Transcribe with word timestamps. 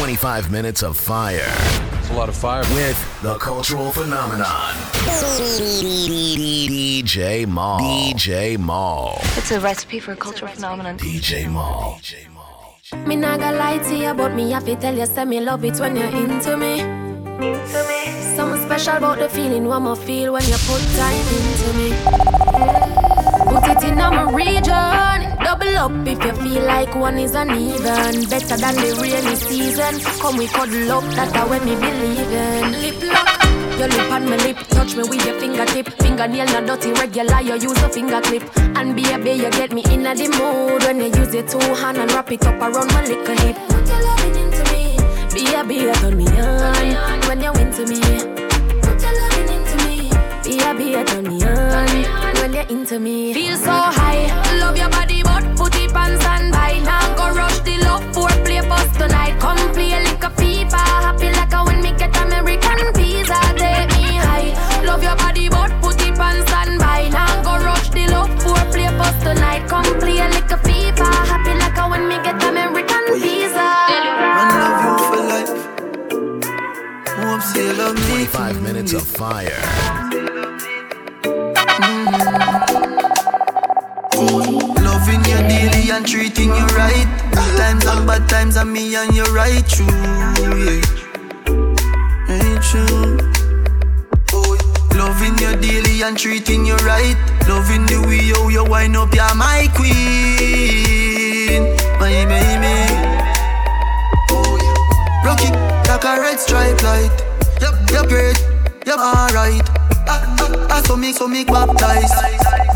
25 0.00 0.50
minutes 0.50 0.82
of 0.82 0.96
fire. 0.96 1.44
It's 1.98 2.08
a 2.08 2.14
lot 2.14 2.30
of 2.30 2.34
fire. 2.34 2.62
With 2.72 2.96
the 3.20 3.36
cultural 3.36 3.92
phenomenon. 3.92 4.74
DJ 5.04 7.46
Mal. 7.46 7.78
DJ 7.78 8.58
Mal. 8.58 9.18
It's 9.36 9.50
a 9.50 9.60
recipe 9.60 10.00
for 10.00 10.12
a 10.12 10.16
cultural 10.16 10.50
phenomenon. 10.50 10.96
DJ 10.96 11.52
Mal. 11.52 12.00
Me 13.06 13.14
not 13.14 13.40
gonna 13.40 13.58
lie 13.58 13.76
to 13.76 13.94
you, 13.94 14.14
but 14.14 14.32
me 14.32 14.50
have 14.52 14.64
to 14.64 14.74
tell 14.76 14.96
you, 14.96 15.04
say 15.04 15.26
me 15.26 15.38
love 15.38 15.62
it 15.66 15.78
when 15.78 15.94
you're 15.94 16.06
into 16.06 16.56
me. 16.56 16.80
Into 16.80 17.84
me. 17.90 18.36
Something 18.36 18.62
special 18.64 18.96
about 18.96 19.18
the 19.18 19.28
feeling 19.28 19.66
one 19.66 19.82
more 19.82 19.96
feel 19.96 20.32
when 20.32 20.44
you 20.44 20.56
put 20.64 20.80
time 20.96 21.26
into 21.36 21.74
me. 21.76 21.92
Put 23.52 23.68
it 23.68 23.82
in 23.86 23.96
my 23.96 24.30
region. 24.32 25.29
Double 25.50 25.78
up 25.78 26.06
if 26.06 26.24
you 26.24 26.32
feel 26.44 26.62
like 26.62 26.94
one 26.94 27.18
is 27.18 27.34
uneven. 27.34 28.22
Better 28.30 28.56
than 28.56 28.76
the 28.76 28.96
rainy 29.02 29.34
season. 29.34 29.98
Come 30.20 30.36
we 30.36 30.46
cuddle 30.46 30.92
up, 30.92 31.02
that's 31.16 31.32
how 31.32 31.48
when 31.48 31.64
me 31.64 31.74
believe 31.74 32.30
in. 32.30 32.70
Lip 32.80 33.02
lock. 33.02 33.26
Your 33.76 33.88
lip 33.88 34.12
on 34.12 34.30
my 34.30 34.36
lip, 34.36 34.58
touch 34.68 34.94
me 34.94 35.02
with 35.02 35.26
your 35.26 35.40
fingertip. 35.40 35.88
Fingernail 35.98 36.46
not 36.46 36.66
dirty, 36.66 36.92
regular, 36.92 37.40
you 37.40 37.54
use 37.54 37.82
a 37.82 37.88
finger 37.88 38.20
clip. 38.20 38.44
And 38.76 38.94
baby, 38.94 39.42
you 39.42 39.50
get 39.50 39.72
me 39.72 39.82
in 39.90 40.04
the 40.04 40.28
mood 40.38 40.84
when 40.84 41.00
you 41.00 41.18
use 41.18 41.34
your 41.34 41.42
two 41.42 41.58
hand 41.58 41.98
and 41.98 42.12
wrap 42.12 42.30
it 42.30 42.46
up 42.46 42.54
around 42.54 42.86
my 42.92 43.02
little 43.02 43.36
hip. 43.42 43.56
Put 43.66 43.88
your 43.88 44.02
loving 44.06 44.36
into 44.36 44.62
me. 44.70 44.94
Baby, 45.34 45.74
you 45.82 45.92
turn 45.94 46.16
me 46.16 46.26
on 46.30 47.20
when 47.26 47.42
you 47.42 47.52
into 47.58 47.82
me. 47.90 47.98
Put 48.86 49.02
your 49.02 49.14
loving 49.18 49.50
into 49.50 49.76
me. 49.82 50.10
Baby, 50.44 50.84
you 50.94 51.04
turn 51.04 51.24
me 51.24 51.42
on 51.42 52.34
when 52.38 52.52
you're 52.54 52.68
into 52.70 53.00
me. 53.00 53.34
Feel 53.34 53.56
so 53.56 53.72
high, 53.72 54.30
love 54.60 54.76
your 54.76 54.88
body, 54.90 55.24
American 62.40 62.92
visa. 62.94 63.38
Take 63.56 63.88
me 63.96 64.16
high, 64.16 64.50
love 64.84 65.02
your 65.02 65.16
body, 65.16 65.48
but 65.48 65.70
put 65.82 66.00
it 66.00 66.18
on 66.18 66.46
standby. 66.46 67.08
Now 67.12 67.42
go 67.42 67.52
rush 67.64 67.88
the 67.90 68.06
love 68.08 68.32
for 68.42 68.60
play 68.72 68.88
post 68.98 69.20
tonight. 69.20 69.68
Come 69.68 69.84
play 70.00 70.18
like 70.18 70.50
a 70.50 70.56
FIFA, 70.56 71.08
happy 71.30 71.54
like 71.58 71.76
a 71.76 71.88
when 71.88 72.08
me 72.08 72.16
get 72.24 72.42
American 72.42 73.04
visa. 73.20 73.68
Man, 74.36 74.48
love 74.62 74.80
you 74.84 74.94
for 75.08 75.22
life. 75.32 75.52
Hope 77.20 77.42
say 77.42 77.72
love 77.74 77.96
me. 77.96 78.24
25 78.24 78.62
minutes 78.62 78.92
of 78.94 79.02
fire. 79.06 79.62
Mm-hmm. 84.16 84.84
Loving 84.84 85.24
you 85.24 85.38
daily 85.48 85.90
and 85.90 86.06
treating 86.06 86.48
you 86.48 86.66
right. 86.76 87.06
Good 87.32 87.56
times 87.58 87.84
and 87.86 88.06
bad 88.06 88.28
times 88.28 88.56
and 88.56 88.72
me 88.72 88.94
and 88.96 89.14
you 89.14 89.24
right 89.34 89.66
true. 89.68 89.86
Yeah. 89.86 91.09
True. 92.62 93.16
Loving 94.94 95.36
you 95.38 95.56
daily 95.56 96.02
and 96.02 96.16
treating 96.16 96.64
you 96.64 96.76
right. 96.76 97.16
Loving 97.48 97.86
the 97.86 98.04
way 98.06 98.20
you, 98.20 98.50
you 98.50 98.64
wind 98.64 98.96
up, 98.96 99.12
you're 99.14 99.34
my 99.34 99.66
queen. 99.74 101.62
My 101.98 102.24
baby. 102.30 102.76
Rock 105.24 105.42
it 105.42 105.54
like 105.88 106.04
a 106.04 106.20
red 106.20 106.38
stripe 106.38 106.82
light. 106.82 107.10
Yep, 107.60 107.74
you're 107.90 108.06
great. 108.06 108.38
Yep, 108.86 108.98
alright. 108.98 109.68
I, 110.06 110.36
I, 110.38 110.76
I 110.76 110.82
so 110.82 110.96
make, 110.96 111.16
so 111.16 111.26
make 111.26 111.48
baptize. 111.48 112.12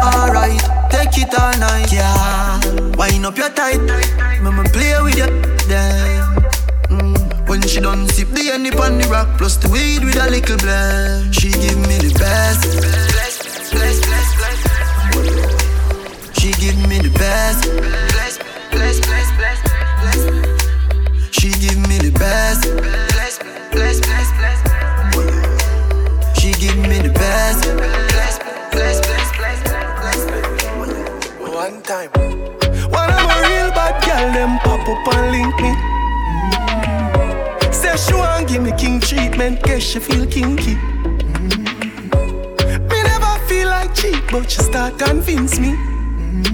Alright, 0.00 0.60
take 0.90 1.16
it 1.22 1.38
all 1.38 1.56
night. 1.58 1.92
Yeah, 1.92 2.60
wind 2.96 3.26
up 3.26 3.36
your 3.36 3.50
tight. 3.50 3.80
Mama 4.42 4.64
play 4.64 5.00
with 5.02 5.16
you. 5.16 5.28
Damn. 5.68 6.33
She 7.66 7.80
done 7.80 8.06
sip 8.08 8.28
the 8.28 8.50
honey 8.50 8.70
on 8.70 8.98
the 8.98 9.08
rock 9.08 9.38
Plus 9.38 9.56
the 9.56 9.68
weed 9.68 10.04
with 10.04 10.16
a 10.16 10.30
little 10.30 10.56
blend. 10.58 11.34
She 11.34 11.50
give 11.50 11.78
me 11.88 11.98
the 11.98 12.12
best. 12.18 12.62
She 16.38 16.52
give 16.60 16.78
me 16.88 16.98
the 16.98 17.10
best. 17.18 17.64
bless, 17.64 18.38
bless, 18.70 19.00
bless 19.00 19.23
king 38.84 39.00
treatment, 39.00 39.62
guess 39.62 39.82
she 39.82 39.98
feel 39.98 40.26
kinky. 40.26 40.74
Mm. 40.74 41.64
Me 42.90 42.98
never 43.10 43.32
feel 43.48 43.68
like 43.68 43.94
cheap, 43.94 44.22
but 44.30 44.50
she 44.50 44.60
start 44.60 44.98
convince 44.98 45.58
me. 45.58 45.72
Mm. 45.72 46.44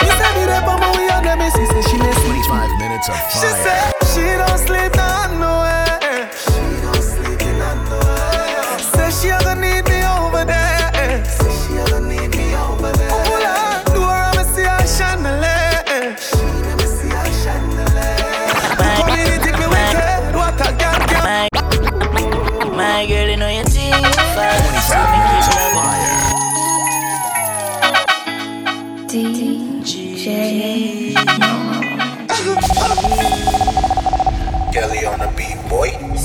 Me 0.00 0.08
say 0.18 0.32
the 0.46 0.58
on 0.72 0.78
my 0.80 0.90
way 0.96 1.08
and 1.10 1.26
them 1.26 1.40
she 1.56 1.64
say 1.72 1.82
she 1.90 1.96
may 1.98 2.12
sleep. 2.22 2.44
25 2.46 2.78
minutes 2.82 3.08
of 3.08 3.16
She 3.32 3.38
fire. 3.38 3.62
said 3.64 3.92
she 4.12 4.24
don't 4.40 4.58
sleep 4.66 4.92
not 4.94 5.30
nowhere. 5.40 5.75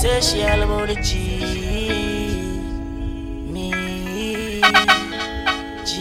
Say 0.02 0.20
she 0.20 0.42
all 0.42 0.64
about 0.64 0.88
the 0.88 0.96
G. 0.96 1.14
Me. 3.54 3.70
G. 5.86 5.94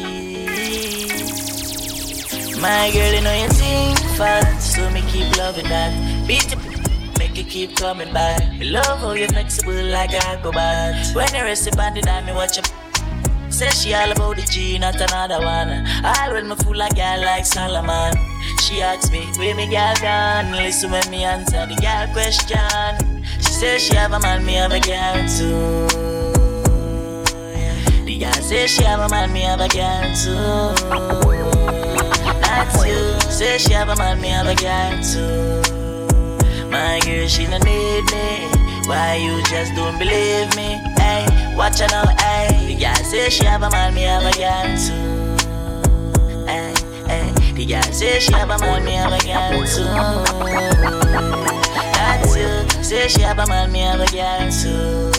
My 2.62 2.91
girl, 2.94 3.12
you 3.12 3.21
know 3.21 3.37
your 3.37 3.50
team 3.50 3.94
fast. 4.16 4.75
So 4.75 4.88
me 4.93 5.03
keep 5.03 5.37
loving 5.37 5.69
that. 5.69 5.93
Beat 6.27 6.50
it. 6.50 6.59
Make 7.19 7.37
it 7.37 7.50
keep 7.50 7.77
coming 7.77 8.11
back. 8.15 8.41
Love 8.62 9.00
how 9.00 9.12
you're 9.12 9.28
flexible 9.28 9.84
like 9.93 10.15
I 10.15 10.41
go 10.43 10.50
back. 10.50 11.15
When 11.15 11.28
you 11.34 11.43
rest 11.43 11.67
upon 11.67 11.93
the 11.93 12.00
dime, 12.00 12.25
me 12.25 12.32
watch 12.32 12.56
you. 12.56 12.62
Say 13.50 13.69
she 13.69 13.93
all 13.93 14.11
about 14.11 14.37
the 14.37 14.43
G, 14.50 14.78
not 14.78 14.99
another 14.99 15.44
one. 15.44 15.87
All 16.06 16.32
when 16.32 16.49
me 16.49 16.55
fool 16.55 16.81
a 16.81 16.88
girl 16.88 17.21
like 17.21 17.44
Solomon. 17.44 18.15
She 18.62 18.81
asks 18.81 19.11
me, 19.11 19.27
where 19.37 19.55
me 19.55 19.69
girl 19.69 19.94
gone? 20.00 20.53
Listen 20.53 20.91
when 20.91 21.11
me 21.11 21.22
answer 21.25 21.67
the 21.67 21.77
girl 21.77 22.06
question. 22.15 23.00
Says 23.60 23.82
she 23.82 23.94
have 23.94 24.12
a 24.12 24.21
man, 24.21 24.47
me 24.47 24.54
have 24.54 24.72
a 24.72 24.81
girl 24.81 25.28
too. 25.28 25.87
The 28.06 28.19
girl 28.19 28.32
says 28.32 28.71
she 28.71 28.84
have 28.84 29.00
a 29.00 29.09
man, 29.10 29.34
me 29.34 29.43
have 29.43 29.60
a 29.60 29.69
girl 29.69 30.15
too. 30.16 30.72
That's 32.41 32.87
you. 32.87 33.20
Say 33.31 33.59
she 33.59 33.75
have 33.75 33.91
a 33.91 33.97
man, 33.97 34.19
me 34.19 34.28
have 34.28 34.47
a 34.47 34.54
girl 34.54 35.03
too. 35.04 35.60
My 36.70 37.00
girl, 37.04 37.28
she 37.28 37.47
no 37.49 37.59
need 37.59 38.04
me. 38.10 38.49
Why 38.88 39.16
you 39.16 39.43
just 39.43 39.75
don't 39.75 39.99
believe 39.99 40.56
me? 40.56 40.81
Hey, 40.97 41.26
watch 41.54 41.81
her 41.81 41.88
now, 41.88 42.06
hey. 42.16 42.66
The 42.66 42.81
girl 42.81 43.04
say 43.04 43.28
she 43.28 43.44
have 43.44 43.62
a 43.62 43.69
man, 43.69 43.93
me 43.93 44.04
have 44.04 44.22
a 44.22 44.32
girl 44.38 44.78
too. 44.78 45.19
Hey, 47.60 47.66
hey. 47.66 47.66
The 47.66 47.66
girl 47.66 47.93
say 47.93 48.21
she 48.21 48.32
have 48.32 48.48
a 48.48 48.59
man, 48.59 48.84
me 48.87 48.93
have 48.93 49.12
a 49.12 49.21
girl 49.21 49.66
too. 49.69 49.84
That's 51.93 52.34
you. 52.34 52.82
Say 52.82 53.08
she 53.08 53.20
have 53.20 53.38
a 53.38 53.46
man, 53.46 53.70
me 53.70 53.81
have 53.81 54.00
a 54.00 54.06
girl 54.06 54.49
too. 54.49 55.12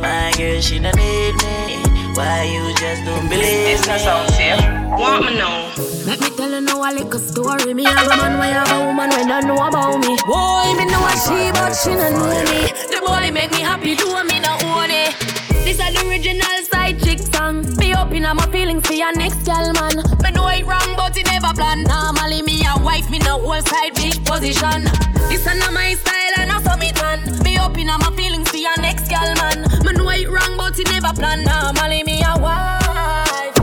My 0.00 0.32
girl, 0.38 0.60
she 0.60 0.78
no 0.78 0.92
need 0.92 1.34
me. 1.42 1.82
Why 2.14 2.44
you 2.44 2.72
just 2.78 3.04
don't 3.04 3.28
believe 3.28 3.42
This 3.42 3.82
me? 3.82 3.92
no 3.92 3.98
sound 3.98 4.30
safe. 4.30 4.62
Want 4.94 5.24
me 5.26 5.34
know? 5.34 5.72
Let 6.06 6.20
me 6.20 6.30
tell 6.36 6.48
you 6.48 6.60
now 6.60 6.78
a 6.78 6.94
little 6.94 7.18
story. 7.18 7.74
Me 7.74 7.84
have 7.86 8.06
a 8.06 8.16
man, 8.16 8.38
why 8.38 8.46
have 8.46 8.70
a 8.70 8.86
woman 8.86 9.10
when 9.10 9.26
don't 9.26 9.46
know 9.48 9.66
about 9.66 9.98
me. 9.98 10.14
Boy, 10.24 10.74
me 10.78 10.84
know 10.86 11.02
a 11.02 11.10
she, 11.26 11.50
but 11.58 11.74
she 11.74 11.90
don't 11.90 12.22
know 12.22 12.38
me. 12.54 12.70
The 12.86 13.02
boy 13.04 13.32
make 13.32 13.50
me 13.50 13.62
happy, 13.62 13.96
do 13.96 14.06
me 14.30 14.38
no 14.38 14.52
own 14.78 14.90
it. 14.94 15.16
This 15.64 15.80
is 15.80 15.92
the 15.92 16.06
original 16.06 16.62
side 16.70 17.02
chick 17.02 17.18
song. 17.18 17.64
Me 18.12 18.18
open 18.18 18.26
up 18.26 18.36
my 18.36 18.52
feelings 18.52 18.86
for 18.86 18.92
your 18.92 19.10
next 19.14 19.42
gal 19.46 19.72
man. 19.72 19.96
Me 20.22 20.30
know 20.32 20.46
it 20.48 20.66
wrong, 20.66 20.96
but 20.96 21.16
it 21.16 21.24
never 21.24 21.54
plan. 21.54 21.82
Normally 21.84 22.42
me 22.42 22.62
a 22.62 22.78
wife, 22.78 23.08
me 23.08 23.18
no 23.20 23.40
whole 23.40 23.62
side 23.62 23.94
big 23.94 24.22
position. 24.26 24.84
This 25.30 25.46
is 25.46 25.58
not 25.58 25.72
my 25.72 25.94
style 25.94 26.34
and 26.36 26.52
I 26.52 26.60
saw 26.60 26.76
me 26.76 26.92
done. 26.92 27.24
Me 27.42 27.58
open 27.58 27.88
up 27.88 28.00
my 28.00 28.14
feelings 28.14 28.50
for 28.50 28.58
your 28.58 28.76
next 28.82 29.08
gal 29.08 29.34
man. 29.36 29.62
Me 29.82 29.92
know 29.94 30.10
it 30.10 30.28
wrong, 30.28 30.58
but 30.58 30.78
it 30.78 30.90
never 30.92 31.14
plan. 31.14 31.42
Normally 31.44 32.02
me 32.02 32.20
a 32.20 32.36
wife. 32.38 33.56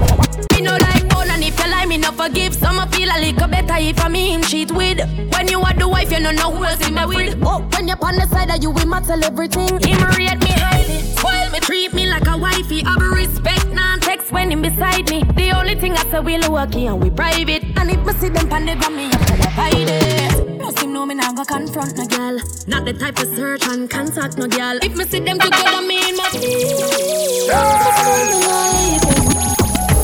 Me 0.52 0.62
no 0.62 0.72
like 0.72 1.08
bone 1.10 1.30
and 1.30 1.44
if 1.44 1.60
you 1.60 1.70
lie, 1.70 1.86
me 1.86 2.00
no 2.00 2.12
forgive. 2.12 2.56
Some 2.56 2.80
I 2.80 2.88
feel 2.88 3.08
a 3.08 3.22
little 3.22 3.48
better 3.48 3.76
if 3.78 4.04
I 4.04 4.08
me 4.08 4.34
him 4.34 4.42
cheat 4.42 4.72
with. 4.72 4.98
When 5.32 5.48
you 5.48 5.62
are 5.62 5.76
the 5.76 5.88
wife, 5.88 6.12
you 6.12 6.24
don't 6.24 6.36
know 6.36 6.50
who 6.50 6.66
else 6.66 6.88
in 6.88 6.96
my 6.96 7.06
with. 7.06 7.38
Oh, 7.44 7.62
when 7.74 7.88
you're 7.88 8.04
on 8.04 8.16
the 8.16 8.26
side 8.26 8.50
of 8.50 8.64
you, 8.64 8.72
we 8.72 8.84
matter 8.86 9.14
everything. 9.24 9.78
Him 9.78 10.02
rate 10.18 10.42
me 10.42 10.50
highly, 10.58 10.99
spoil 11.20 11.50
me, 11.52 11.60
treat 11.60 11.94
me 11.94 12.08
like 12.08 12.28
a 12.28 12.38
wifey. 12.38 12.84
I 12.86 12.96
be 12.98 13.06
respect, 13.24 13.68
non 13.70 14.00
text 14.00 14.32
when 14.32 14.52
him 14.52 14.62
beside 14.62 15.10
me. 15.10 15.24
The 15.36 15.52
only 15.52 15.76
thing 15.76 15.94
I 15.94 16.04
say 16.12 16.20
we 16.20 16.38
lucky 16.38 16.86
and 16.88 17.04
we 17.04 17.10
private. 17.10 17.64
And 17.78 17.92
if 17.92 18.06
me 18.06 18.14
see 18.14 18.30
them 18.30 18.48
pan 18.50 18.66
the 18.66 18.76
gram, 18.76 18.96
me 18.96 19.04
have 19.04 19.26
to 19.26 19.50
hide 19.50 19.90
it. 19.90 20.58
No 20.58 20.72
seem 20.72 20.94
know 20.94 21.06
me 21.06 21.16
now 21.16 21.34
go 21.34 21.44
confront 21.44 21.98
no 21.98 22.06
girl. 22.06 22.40
Not 22.68 22.86
the 22.86 22.94
type 22.94 23.20
of 23.20 23.28
search 23.36 23.68
and 23.68 23.90
contact 23.90 24.38
no 24.38 24.48
girl. 24.48 24.78
If 24.82 24.96
me 24.96 25.06
see 25.06 25.20
them 25.20 25.40
together, 25.40 25.82
me 25.86 26.10
in 26.10 26.16
my 26.16 26.30
This 26.32 26.44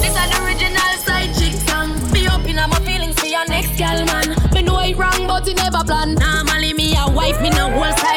is 0.08 0.30
the 0.32 0.38
original 0.44 0.94
side 1.06 1.32
chick 1.38 1.56
song. 1.70 1.90
Be 2.12 2.28
up 2.28 2.46
in 2.46 2.56
my 2.56 2.80
feelings 2.88 3.18
for 3.20 3.28
your 3.28 3.46
next 3.48 3.78
girl, 3.78 4.06
man. 4.06 4.36
Me 4.54 4.62
know 4.62 4.80
it 4.80 4.96
wrong, 4.98 5.28
but 5.28 5.48
it 5.48 5.58
never 5.58 5.84
plan. 5.84 6.16
Normally 6.16 6.74
me 6.74 6.96
a 6.98 7.10
wife, 7.12 7.42
me 7.42 7.50
no 7.50 7.70
whole 7.72 7.96
side 7.98 8.15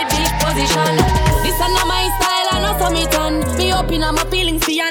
up 3.79 3.93
in 3.93 4.01
my 4.01 4.25
feelings 4.25 4.65
for 4.65 4.73
your 4.73 4.91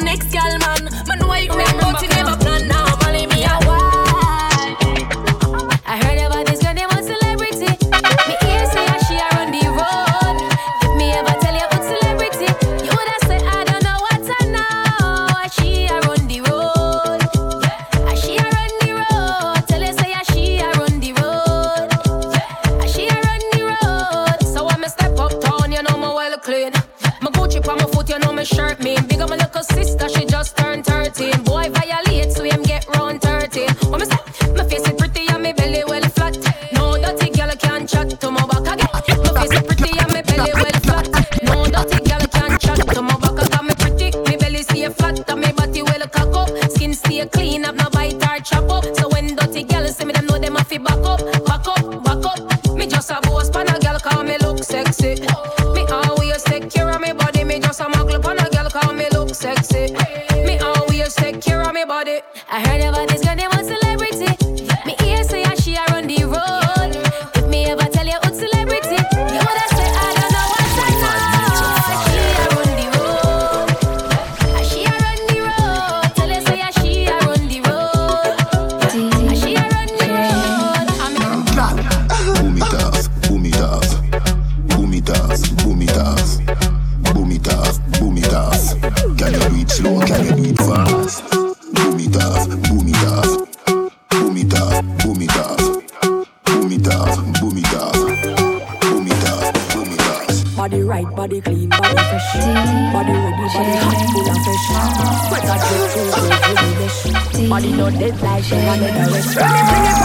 Dead 108.08 108.22
like 108.22 108.42
she 108.42 108.56
wanted 108.56 108.94
rest. 109.12 109.36
When 109.36 109.52
me 109.52 109.60
bring 109.68 109.84
it 109.84 109.92
ah! 109.92 109.97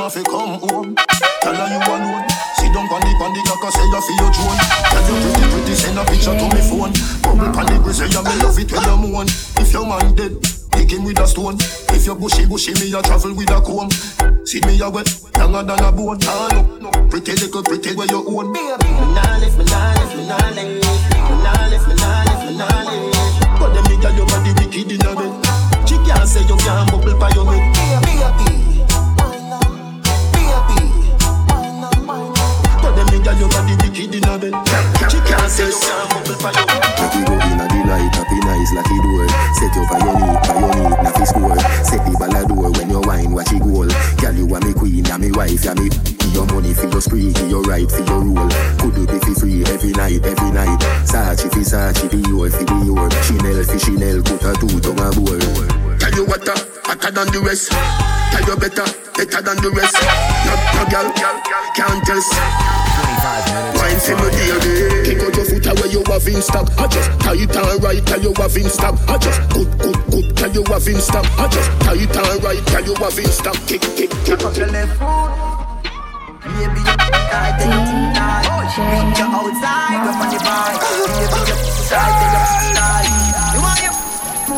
Have 0.00 0.14
to 0.14 0.22
come 0.24 0.56
home. 0.64 0.94
Tell 1.44 1.54
her 1.54 1.68
you 1.68 1.80
alone. 1.84 2.24
Sit 2.56 2.72
down 2.72 2.88
on 2.88 3.00
the 3.04 3.12
on 3.20 3.32
the 3.36 3.40
and 3.44 3.72
say 3.76 3.84
you 3.84 4.00
feel 4.00 4.16
your 4.16 4.32
drone. 4.32 4.60
Tell 4.88 5.04
you 5.04 5.16
pretty 5.20 5.44
pretty 5.52 5.74
send 5.76 5.98
a 5.98 6.04
picture 6.08 6.32
to 6.32 6.46
me 6.48 6.62
phone. 6.64 6.92
Bubble 7.20 7.52
on 7.52 7.66
the 7.68 7.76
grizzly 7.84 8.08
and 8.08 8.24
me 8.24 8.34
love 8.40 8.56
it 8.56 8.72
when 8.72 8.80
you 8.80 8.96
moan. 8.96 9.28
If 9.60 9.72
your 9.72 9.84
man 9.84 10.14
dead, 10.16 10.40
pick 10.72 10.90
him 10.92 11.04
with 11.04 11.20
a 11.20 11.26
stone. 11.28 11.60
If 11.92 12.06
you 12.06 12.14
bushy 12.16 12.46
bushy 12.48 12.72
me 12.80 12.88
a 12.96 13.02
travel 13.04 13.36
with 13.36 13.52
a 13.52 13.60
comb. 13.60 13.92
See 14.48 14.60
me 14.64 14.80
a 14.80 14.88
wet, 14.88 15.10
longer 15.36 15.62
than 15.68 15.84
a 15.84 15.92
bone. 15.92 16.18
Ah 16.24 16.48
no, 16.80 16.88
no, 16.88 16.90
pretty 17.12 17.36
little 17.36 17.62
pretty 17.62 17.92
where 17.92 18.08
you 18.08 18.24
own. 18.24 18.52
Me 18.52 18.72
nah 19.12 19.36
lift, 19.36 19.60
me 19.60 19.64
nah 19.68 19.92
lift, 20.00 20.16
me 20.16 20.24
nah 20.24 20.48
lift, 20.56 20.72
me 20.72 21.36
nah 21.44 21.68
lift, 21.68 21.84
me 21.84 21.94
nah 22.00 22.24
lift, 22.24 22.44
me 22.48 22.52
nah 22.56 22.88
lift. 22.88 23.60
But 23.60 23.76
them 23.76 23.84
nigga 23.84 24.16
your 24.16 24.24
body 24.32 24.52
wicked 24.56 24.96
in 24.96 25.04
a 25.04 25.12
bed. 25.12 25.32
She 25.84 25.96
can't 26.08 26.24
say 26.24 26.40
you 26.48 26.56
can't 26.56 26.88
bubble 26.88 27.18
by 27.20 27.28
your 27.36 27.44
head. 27.52 28.69
Nigga 33.30 33.38
your 33.38 33.48
body 33.54 33.74
wicked 33.78 34.14
in 34.14 34.26
a 34.26 34.34
bed. 34.42 34.54
She 35.06 35.18
can't 35.22 35.46
say 35.46 35.70
you 35.70 35.78
can't 35.78 36.10
bubble 36.10 36.34
by 36.42 36.50
your 36.50 36.66
you 37.14 37.22
go 37.22 37.34
in 37.38 37.62
a 37.62 37.66
delight, 37.70 38.10
happy 38.10 38.38
nice 38.42 38.72
lucky 38.74 38.98
door. 39.06 39.28
Set 39.54 39.70
you 39.70 39.86
by 39.86 39.98
your 40.02 40.14
need, 40.18 40.38
by 40.42 40.58
your 40.58 40.74
need, 40.74 41.14
fi 41.14 41.24
score. 41.24 41.58
Set 41.86 42.02
the 42.02 42.12
ball 42.18 42.34
a 42.34 42.42
door 42.42 42.70
when 42.74 42.90
you 42.90 43.00
wine, 43.06 43.30
watch 43.30 43.52
it 43.52 43.62
goal. 43.62 43.86
Girl, 44.18 44.34
you 44.34 44.50
are 44.50 44.60
me 44.66 44.74
queen, 44.74 45.04
ya 45.04 45.16
me 45.16 45.30
wife, 45.30 45.62
ya 45.62 45.74
me. 45.78 45.90
Give 45.90 46.34
your 46.34 46.46
money 46.50 46.74
for 46.74 46.90
your 46.90 47.00
spree, 47.00 47.30
give 47.30 47.50
your 47.50 47.62
right 47.70 47.86
for 47.86 48.02
your 48.02 48.18
rule. 48.18 48.50
Could 48.82 48.98
do 48.98 49.06
be 49.06 49.34
free 49.38 49.62
every 49.62 49.94
night, 49.94 50.26
every 50.26 50.50
night. 50.50 50.80
Sachi 51.06 51.46
fi 51.54 51.62
Sachi, 51.62 52.10
Dior 52.10 52.50
fi 52.50 52.66
Dior. 52.66 53.10
Chanel 53.30 53.62
fi 53.62 53.78
Chanel, 53.78 54.26
put 54.26 54.42
a 54.42 54.58
two 54.58 54.82
tongue 54.82 54.98
a 54.98 55.14
bowl. 55.14 55.38
Tell 56.02 56.14
you 56.18 56.26
what, 56.26 56.42
uh, 56.50 56.58
hotter 56.82 57.14
than 57.14 57.30
the 57.30 57.38
rest. 57.46 57.70
Tell 57.70 58.42
you 58.42 58.58
better, 58.58 58.86
better 59.14 59.38
than 59.38 59.58
the 59.62 59.70
rest. 59.70 59.94
No, 60.50 60.54
no 60.74 60.82
girl, 60.90 61.06
can't 61.78 62.02
test. 62.02 62.89
25 63.00 63.48
minutes 63.50 63.78
Wine 63.80 63.96
of 63.96 64.02
for 64.04 64.16
me, 64.16 64.28
fire. 64.30 64.60
dear. 64.60 65.04
Kick 65.04 65.20
out 65.24 65.36
your 65.36 65.46
foot 65.48 65.66
away, 65.66 65.88
you 65.90 66.02
have 66.06 66.28
in 66.28 66.42
stock. 66.42 66.66
I 66.78 66.86
just 66.88 67.10
tight 67.20 67.56
and 67.56 67.82
right, 67.84 68.04
tell 68.06 68.20
you 68.20 68.32
have 68.36 68.56
in 68.56 68.68
stock. 68.70 68.94
I 69.08 69.18
just 69.18 69.40
good, 69.50 69.70
good, 69.78 69.98
good, 70.10 70.36
tell 70.36 70.52
you 70.52 70.64
have 70.64 70.88
in 70.88 71.00
stock. 71.00 71.26
I 71.38 71.48
just 71.48 71.70
tight 71.80 72.16
and 72.16 72.44
right, 72.44 72.62
tell 72.66 72.84
you 72.84 72.94
have 72.94 73.18
in 73.18 73.26
stock. 73.30 73.56
Kick, 73.66 73.82
kick, 73.96 74.10
kick. 74.24 74.40
Up 74.44 74.56
your 74.56 74.68
left 74.68 74.98
foot. 74.98 75.30
Baby, 76.40 76.80
you 76.80 76.96
tight, 77.30 77.56
then 77.58 77.72
you 77.88 78.14
tight. 78.14 78.46
Meet 78.70 79.18
you 79.18 79.26
outside, 79.26 80.08
up 80.08 80.20
on 80.20 80.28
the 80.30 80.38
bike. 80.40 80.80
Baby, 80.80 81.40
you 81.50 81.56
tight, 81.88 82.69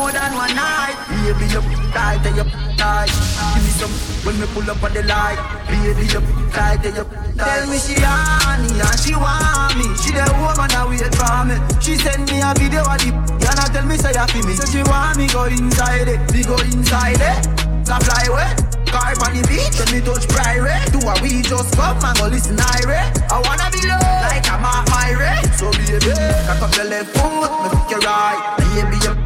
more 0.03 0.11
than 0.11 0.35
one 0.35 0.53
night. 0.53 0.95
Baby, 1.07 1.47
you 1.47 1.63
tight, 1.95 2.19
then 2.23 2.35
you 2.35 2.43
tight. 2.75 3.07
Give 3.55 3.63
me 3.63 3.71
some 3.79 3.93
when 4.27 4.35
we 4.39 4.45
pull 4.51 4.67
up 4.67 4.83
on 4.83 4.91
the 4.91 5.03
light. 5.07 5.39
Baby, 5.71 6.03
you 6.11 6.21
tight, 6.51 6.83
then 6.83 6.95
you 6.99 7.05
tight. 7.39 7.47
Tell 7.47 7.63
me 7.71 7.77
she 7.79 7.95
honey 8.03 8.67
and 8.83 8.99
she 8.99 9.15
want 9.15 9.79
me. 9.79 9.87
She 10.03 10.11
the 10.11 10.27
woman 10.43 10.67
that 10.75 10.83
wait 10.91 11.07
for 11.15 11.39
me. 11.47 11.55
She 11.79 11.95
send 11.95 12.27
me 12.27 12.43
a 12.43 12.51
video 12.59 12.83
of 12.83 12.99
the 12.99 13.15
and 13.15 13.59
I 13.59 13.65
tell 13.71 13.87
me 13.87 13.95
say 13.95 14.11
you 14.11 14.27
feel 14.27 14.43
me. 14.43 14.53
So 14.59 14.67
she 14.67 14.83
want 14.83 15.15
me 15.15 15.27
go 15.31 15.47
inside 15.47 16.11
it. 16.11 16.19
We 16.35 16.43
go 16.43 16.59
inside 16.67 17.23
it. 17.23 17.39
Can 17.87 17.99
fly 18.03 18.27
away. 18.27 18.51
Car 18.91 19.15
on 19.25 19.31
the 19.33 19.41
beach, 19.47 19.73
let 19.79 19.89
me 19.89 20.03
touch 20.03 20.27
private. 20.27 20.91
Do 20.91 20.99
a 20.99 21.15
we 21.23 21.41
just 21.47 21.71
come 21.79 21.97
and 22.03 22.15
go 22.19 22.27
listen 22.27 22.59
irate. 22.59 23.23
I 23.31 23.39
wanna 23.39 23.71
be 23.71 23.81
low 23.87 24.03
like 24.27 24.45
I'm 24.51 24.67
a 24.67 24.83
pirate. 24.85 25.47
So 25.55 25.71
baby, 25.71 26.11
cock 26.45 26.61
up 26.61 26.75
your 26.75 26.91
left 26.91 27.09
foot, 27.15 27.49
pick 27.71 27.89
your 27.95 28.03
right. 28.03 28.37
Baby, 28.59 29.22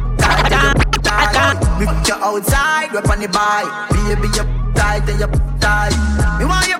Me 0.48 1.86
put 1.86 2.08
you 2.08 2.14
outside, 2.14 2.92
rep 2.92 3.08
on 3.08 3.20
the 3.20 3.28
bike. 3.28 3.68
Baby, 3.92 4.28
you 4.34 4.44
tight, 4.74 5.06
you 5.08 5.28
tight. 5.60 5.94
Me 6.38 6.44
want 6.44 6.66
you 6.68 6.78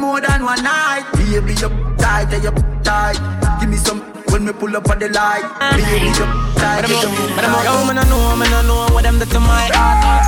more 0.00 0.14
more 0.14 0.20
than 0.20 0.42
one 0.44 0.62
night. 0.62 1.04
Baby, 1.14 1.52
you 1.54 1.68
tight, 1.96 2.32
you 2.42 2.50
tight. 2.82 3.18
Give 3.60 3.68
me 3.70 3.76
some 3.76 4.00
when 4.30 4.44
me 4.44 4.52
pull 4.52 4.76
up 4.76 4.88
on 4.90 4.98
the 4.98 5.08
light. 5.10 5.44
Baby, 5.76 6.06
you 6.08 6.26
tight, 6.58 6.88
you 6.88 6.96
tight. 6.96 7.64
Yo, 7.64 7.70
oh, 7.72 7.86
man, 7.86 7.98
I 7.98 8.04
know, 8.10 8.36
man, 8.36 8.52
I 8.52 8.62
know 8.66 8.94
what 8.94 9.02
them 9.04 9.18
do 9.18 9.24
to 9.26 9.40
my 9.40 9.70
heart. 9.72 10.24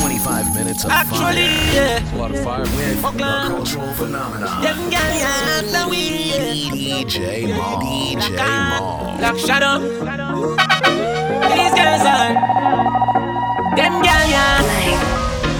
25 0.00 0.54
minutes 0.56 0.84
of 0.84 0.90
Actually, 0.90 1.46
fire. 1.46 1.74
yeah. 1.74 2.14
A 2.14 2.16
lot 2.16 2.30
of 2.30 2.42
fire 2.42 2.60
with 2.62 3.02
the 3.02 3.06
Oakland. 3.06 3.54
cultural 3.54 3.92
phenomenon. 3.94 4.62
Them 4.62 4.78
girl, 4.90 5.14
yeah, 5.14 5.60
the 5.62 5.88
weed. 5.90 6.72
DJ 6.72 7.48
Mal. 7.56 7.80
DJ 7.82 8.36
Mal. 8.36 9.18
Black 9.18 9.36
Shadow. 9.38 11.13
Girls. 11.84 12.00
Them 13.76 13.92
girl, 14.00 14.24
yeah. 14.24 14.64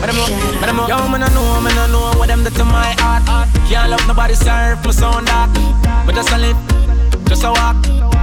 But 0.00 0.08
I'm 0.08 0.16
but 0.60 0.68
I'm. 0.72 0.78
Yo, 0.88 0.96
man, 1.12 1.22
I 1.22 1.28
know, 1.36 1.60
man, 1.60 1.76
I 1.76 1.86
know 1.92 2.18
what 2.18 2.28
them 2.28 2.42
do 2.44 2.50
to 2.50 2.64
my 2.64 2.96
heart. 2.96 3.48
Can't 3.68 3.90
love 3.90 4.06
nobody, 4.08 4.34
serve 4.34 4.82
my 4.84 4.90
sound 4.90 5.26
dark. 5.26 5.52
But 6.06 6.14
just 6.14 6.32
a 6.32 6.38
live, 6.38 6.56
just 7.28 7.44
a 7.44 7.50
walk. 7.52 7.76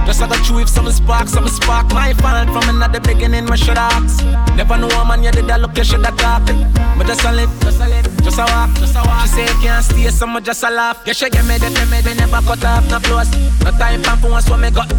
Just 0.04 0.20
a 0.20 0.26
go 0.26 0.34
through 0.42 0.66
if 0.66 0.68
some 0.68 0.90
spark, 0.90 1.28
some 1.28 1.46
spark. 1.46 1.92
My 1.94 2.12
fault 2.14 2.50
from 2.50 2.74
another 2.74 2.98
beginning, 2.98 3.44
my 3.44 3.54
should 3.54 3.78
ask. 3.78 4.24
Never 4.56 4.76
know 4.78 4.88
a 4.88 5.06
man, 5.06 5.22
you 5.22 5.30
did 5.30 5.46
that 5.46 5.60
look, 5.60 5.76
you 5.78 5.84
should 5.84 6.04
have 6.04 6.16
talked. 6.16 6.50
But 6.98 7.06
just 7.06 7.22
a 7.22 7.30
live, 7.30 7.54
just 7.62 7.78
a 7.78 7.86
live, 7.86 8.10
just 8.24 8.38
a 8.38 8.44
walk, 8.50 8.74
just 8.82 8.96
a 8.96 9.02
walk. 9.06 9.22
She 9.30 9.46
say 9.46 9.46
can't 9.62 9.84
stay, 9.84 10.10
so 10.10 10.26
me 10.26 10.40
just 10.40 10.64
a 10.64 10.70
laugh. 10.70 10.98
You 11.06 11.14
should 11.14 11.30
give 11.30 11.46
me 11.46 11.56
the 11.58 11.70
me, 11.70 12.02
me 12.02 12.18
never 12.18 12.42
cut 12.42 12.64
off, 12.64 12.82
no 12.90 12.98
close. 12.98 13.30
No 13.62 13.70
time 13.78 14.02
for 14.18 14.28
once 14.28 14.50
when 14.50 14.60
me 14.60 14.70
got. 14.70 14.90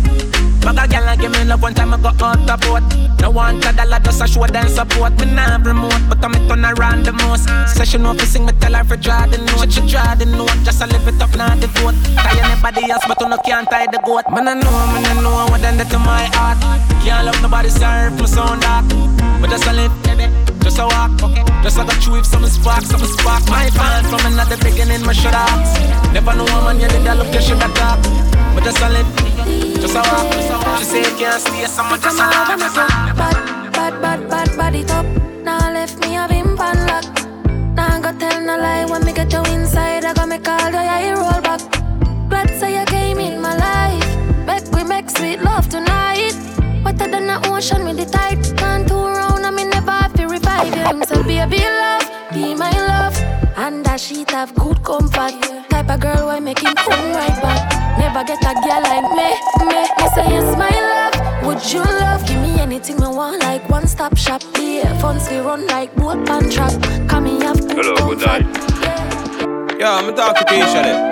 Bag 0.63 0.79
a 0.79 0.87
gal 0.87 1.09
and 1.09 1.19
give 1.19 1.31
me 1.31 1.43
love 1.43 1.61
one 1.61 1.73
time 1.73 1.93
I 1.93 1.97
got 1.97 2.21
out 2.21 2.39
the 2.47 2.55
boat. 2.65 2.83
No 3.19 3.31
one 3.31 3.57
a 3.57 3.73
dollar 3.73 3.99
just 3.99 4.21
a 4.21 4.27
show 4.27 4.47
them 4.47 4.67
support. 4.69 5.13
Me 5.19 5.25
nah 5.25 5.57
remote, 5.57 5.99
but 6.07 6.23
I'm 6.23 6.31
turn 6.47 6.63
around 6.63 7.05
the 7.05 7.11
most. 7.11 7.49
Session 7.75 8.05
off, 8.05 8.19
sing 8.21 8.45
me 8.45 8.53
tell 8.59 8.73
her 8.73 8.83
for 8.83 8.95
draw 8.95 9.25
the 9.27 9.39
note. 9.39 9.71
She 9.73 9.81
draw 9.87 10.15
the 10.15 10.25
note, 10.25 10.55
just 10.63 10.81
a 10.81 10.87
live 10.87 11.07
it 11.07 11.21
up, 11.21 11.35
not 11.35 11.59
the 11.59 11.67
vote. 11.67 11.95
Tie 12.15 12.39
anybody 12.39 12.89
else, 12.89 13.03
but 13.07 13.19
you 13.19 13.27
no 13.27 13.37
can't 13.37 13.69
tie 13.69 13.87
the 13.87 13.99
goat. 14.05 14.23
Man 14.31 14.47
I 14.47 14.53
know, 14.53 14.71
man 14.91 15.05
I 15.05 15.21
know 15.21 15.51
what 15.51 15.61
done 15.61 15.77
that 15.77 15.89
to 15.91 15.99
my 15.99 16.23
heart. 16.31 16.57
Can't 17.03 17.25
love 17.25 17.41
nobody, 17.41 17.69
serve 17.69 18.17
my 18.19 18.25
sound 18.25 18.61
dark. 18.61 18.85
But 19.41 19.49
just 19.49 19.67
a 19.67 19.73
live, 19.73 19.91
baby. 20.03 20.42
Just 20.63 20.79
a 20.79 20.85
walk. 20.87 21.11
Just 21.63 21.77
a 21.77 21.83
go 21.83 21.93
through 22.01 22.19
if 22.19 22.25
some 22.25 22.45
spark, 22.47 22.83
some 22.83 23.03
spark. 23.03 23.43
My 23.49 23.69
fan 23.69 24.03
from 24.05 24.25
another 24.31 24.57
beginning, 24.57 25.05
my 25.05 25.13
should 25.13 25.33
ask. 25.33 25.79
Never 26.13 26.33
know 26.33 26.45
a 26.45 26.59
man, 26.65 26.79
you 26.79 26.87
did 26.87 27.03
that 27.03 27.17
look, 27.17 27.33
you 27.33 27.41
should 27.41 27.61
have 27.61 27.73
talk. 27.75 27.99
But 28.55 28.63
just 28.63 28.79
a 28.79 28.89
live, 28.89 29.09
just 29.81 29.95
a 29.95 30.01
walk, 30.01 30.27
just 30.31 30.51
a 30.51 30.57
walk. 30.63 30.79
She 30.79 30.85
say 30.85 30.99
you 31.01 31.13
can't 31.17 31.41
stay, 31.41 31.65
so 31.65 31.83
much 31.83 32.01
just 32.01 32.19
a 32.19 32.25
laugh. 32.31 32.47
Bad, 33.17 33.73
bad, 33.73 34.01
bad, 34.01 34.29
bad 34.29 34.57
body 34.57 34.83
top. 34.83 35.05
Now 35.43 35.71
left 35.71 35.99
me 35.99 36.15
a 36.15 36.27
bim 36.27 36.55
pan 36.55 36.77
lock. 36.87 37.05
Now 37.75 37.99
go 37.99 38.11
tell 38.17 38.41
no 38.41 38.57
lie 38.57 38.85
when 38.85 39.03
me 39.05 39.13
get 39.13 39.31
you 39.33 39.43
inside. 39.55 40.05
I 40.05 40.13
got 40.13 40.27
me 40.29 40.37
call 40.39 40.69
you, 40.69 40.83
yeah, 40.89 41.13
roll 41.13 41.41
back. 41.41 41.61
Glad 42.29 42.49
say 42.59 42.79
you 42.79 42.85
came 42.85 43.19
in 43.19 43.41
my 43.41 43.55
life. 43.57 44.09
Make 44.45 44.71
we 44.71 44.83
make 44.83 45.09
sweet 45.09 45.41
love 45.41 45.67
tonight. 45.69 46.35
Wetter 46.83 47.09
than 47.09 47.27
the 47.27 47.37
ocean 47.51 47.83
with 47.85 47.97
the 47.97 48.05
tide. 48.05 48.41
Can't 48.57 48.87
turn 48.87 49.13
round 49.19 49.32
to 50.83 50.93
revive 50.93 50.95
you. 50.95 50.99
Him 50.99 51.03
say, 51.03 51.23
baby 51.23 51.63
love, 51.63 52.33
be 52.33 52.55
my 52.55 52.71
love. 52.71 53.17
And 53.57 53.85
that 53.85 53.99
sheet 53.99 54.31
have 54.31 54.53
good 54.55 54.83
comfort. 54.83 55.33
Type 55.69 55.89
of 55.89 55.99
girl 55.99 56.25
why 56.27 56.39
make 56.39 56.59
him 56.59 56.75
come 56.75 57.11
right 57.13 57.41
back. 57.41 57.97
Never 57.97 58.23
get 58.23 58.41
a 58.41 58.53
girl 58.53 58.81
like 58.81 59.09
me, 59.13 59.29
me. 59.67 59.81
Me 59.97 60.09
say 60.15 60.29
yes, 60.29 60.57
my 60.57 60.69
love. 60.69 61.45
Would 61.45 61.71
you 61.71 61.79
love? 61.83 62.25
Give 62.27 62.41
me 62.41 62.59
anything 62.59 63.01
I 63.01 63.09
want, 63.09 63.41
like 63.43 63.67
one 63.69 63.87
stop 63.87 64.17
shop. 64.17 64.41
The 64.53 64.97
phones 64.99 65.29
we 65.29 65.37
run 65.37 65.67
like 65.67 65.95
boat 65.95 66.27
and 66.29 66.51
track. 66.51 66.73
Come 67.07 67.25
me 67.25 67.39
have 67.43 67.59
good 67.59 67.77
Hello, 67.85 67.95
good 68.09 68.19
comfort. 68.19 68.43
night. 68.43 69.79
Yo, 69.79 69.87
I'm 69.87 70.15
talking 70.15 70.45
to 70.45 70.53
Keisha 70.53 70.81
there. 70.83 71.11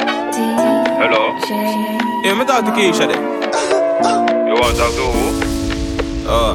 Hello. 1.01 1.37
Yeah, 2.23 2.31
I'm 2.33 2.45
talking 2.47 2.65
to 2.65 2.77
Keisha 2.79 3.07
there. 3.07 4.47
You 4.47 4.53
want 4.55 4.75
to 4.75 4.81
talk 4.81 4.93
to 4.93 5.05
who? 5.11 6.27
Oh, 6.27 6.53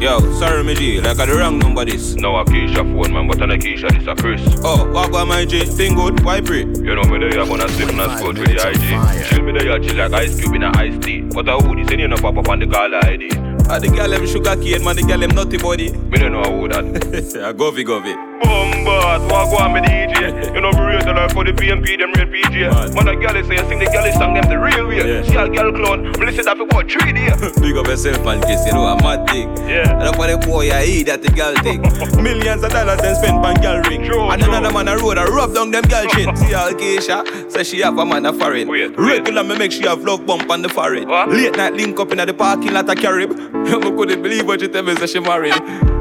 yo, 0.00 0.20
sorry, 0.38 0.62
my 0.64 0.74
G. 0.74 1.00
Like, 1.00 1.18
I 1.18 1.26
the 1.26 1.34
wrong 1.36 1.58
number 1.58 1.84
this. 1.84 2.14
No, 2.16 2.36
a 2.36 2.44
Keisha 2.44 2.76
phone, 2.76 3.12
man, 3.12 3.26
but 3.28 3.40
on 3.42 3.50
a 3.50 3.56
Keisha, 3.56 3.90
this 3.90 4.06
a 4.06 4.14
Chris. 4.14 4.40
Oh, 4.64 4.90
what 4.90 5.08
about 5.08 5.28
my 5.28 5.44
G? 5.44 5.64
Thing 5.64 5.94
good? 5.94 6.20
Why 6.24 6.40
pray? 6.40 6.60
You 6.60 6.94
know 6.94 7.02
me 7.04 7.18
there, 7.18 7.34
you're 7.34 7.46
gonna 7.46 7.68
slip 7.68 7.88
and 7.90 8.18
sport 8.18 8.38
with 8.38 8.48
the 8.48 8.68
IG. 8.68 9.28
Chill 9.28 9.42
me 9.42 9.52
there, 9.52 9.78
you 9.78 9.88
chill 9.88 9.96
like 9.96 10.12
ice 10.12 10.40
cube 10.40 10.54
in 10.54 10.62
a 10.62 10.72
iced 10.76 11.02
tea. 11.02 11.22
But 11.22 11.48
a 11.48 11.56
hoodie, 11.58 11.86
send 11.86 12.00
you 12.00 12.08
no 12.08 12.16
pop 12.16 12.36
up 12.36 12.48
on 12.48 12.60
the 12.60 12.66
caller 12.66 13.04
ID. 13.04 13.28
Ah, 13.70 13.78
the 13.78 13.88
girl 13.88 14.08
them 14.08 14.26
sugar 14.26 14.56
cane, 14.56 14.84
man. 14.84 14.96
The 14.96 15.02
girl 15.02 15.18
them 15.18 15.30
nutty 15.30 15.58
body. 15.58 15.92
Me 15.92 16.18
don't 16.18 16.32
know 16.32 16.42
who 16.42 16.68
that. 16.68 16.84
I 16.84 17.52
govy 17.58 17.84
govy. 17.84 18.27
Bombard, 18.40 19.30
walk 19.30 19.60
on 19.60 19.72
me 19.74 19.80
DJ. 19.80 20.54
You 20.54 20.60
know 20.60 20.70
rate 20.70 21.04
the 21.04 21.12
life 21.12 21.32
for 21.32 21.44
the 21.44 21.52
PMP, 21.52 21.98
them 21.98 22.12
real 22.12 22.26
PJ. 22.26 22.94
Man, 22.94 23.08
a 23.08 23.16
girl 23.16 23.36
say 23.44 23.54
you 23.54 23.68
sing 23.68 23.78
the 23.78 23.86
girl 23.86 24.06
song 24.12 24.34
them 24.34 24.48
the 24.48 24.58
real 24.58 24.86
way. 24.86 24.98
Yeah. 24.98 25.22
See 25.22 25.36
a 25.36 25.48
girl 25.48 25.72
clone, 25.72 26.12
me 26.12 26.26
listen 26.26 26.44
that 26.44 26.56
for 26.56 26.64
about 26.64 26.90
three 26.90 27.12
days. 27.12 27.36
Big 27.60 27.76
up 27.76 27.86
yourself, 27.86 28.24
man, 28.24 28.40
Chris. 28.40 28.64
You 28.66 28.72
know, 28.72 28.86
a 28.86 28.96
mad 29.02 29.28
thing. 29.28 29.48
Yeah. 29.68 30.06
And 30.06 30.16
for 30.16 30.26
the 30.26 30.38
boy, 30.38 30.70
I 30.70 30.84
eat 30.84 31.04
that 31.04 31.22
the 31.22 31.30
girl 31.30 31.54
thing. 31.62 31.82
Millions 32.22 32.62
of 32.62 32.70
dollars 32.70 33.00
then 33.00 33.14
spent 33.16 33.44
on 33.44 33.54
girl 33.60 33.82
ring. 33.82 34.04
True, 34.04 34.28
and 34.30 34.42
true. 34.42 34.52
another 34.52 34.72
man 34.72 34.88
a 34.88 34.96
road 34.96 35.18
a 35.18 35.24
rub 35.24 35.54
down 35.54 35.70
them 35.70 35.84
girl 35.84 36.06
chin. 36.08 36.34
See 36.40 36.52
how 36.52 36.70
Keisha 36.72 37.50
say 37.50 37.64
she 37.64 37.80
have 37.80 37.98
a 37.98 38.04
man 38.04 38.26
a 38.26 38.32
foreign. 38.32 38.68
Wait, 38.68 38.96
wait. 38.96 38.98
Regular 38.98 39.44
me 39.44 39.58
make 39.58 39.72
she 39.72 39.86
have 39.86 40.02
love 40.04 40.26
bump 40.26 40.50
on 40.50 40.62
the 40.62 40.68
forehead. 40.68 41.08
What? 41.08 41.30
Late 41.30 41.56
night 41.56 41.74
link 41.74 41.98
up 42.00 42.10
in 42.12 42.18
the 42.18 42.34
parking 42.34 42.72
lot 42.72 42.88
of 42.88 42.96
Carib. 42.96 43.32
I 43.32 43.80
couldn't 43.80 44.22
believe 44.22 44.46
what 44.46 44.60
you 44.60 44.68
tell 44.68 44.82
me 44.82 44.94
say 44.96 45.06
she 45.06 45.20
married. 45.20 45.54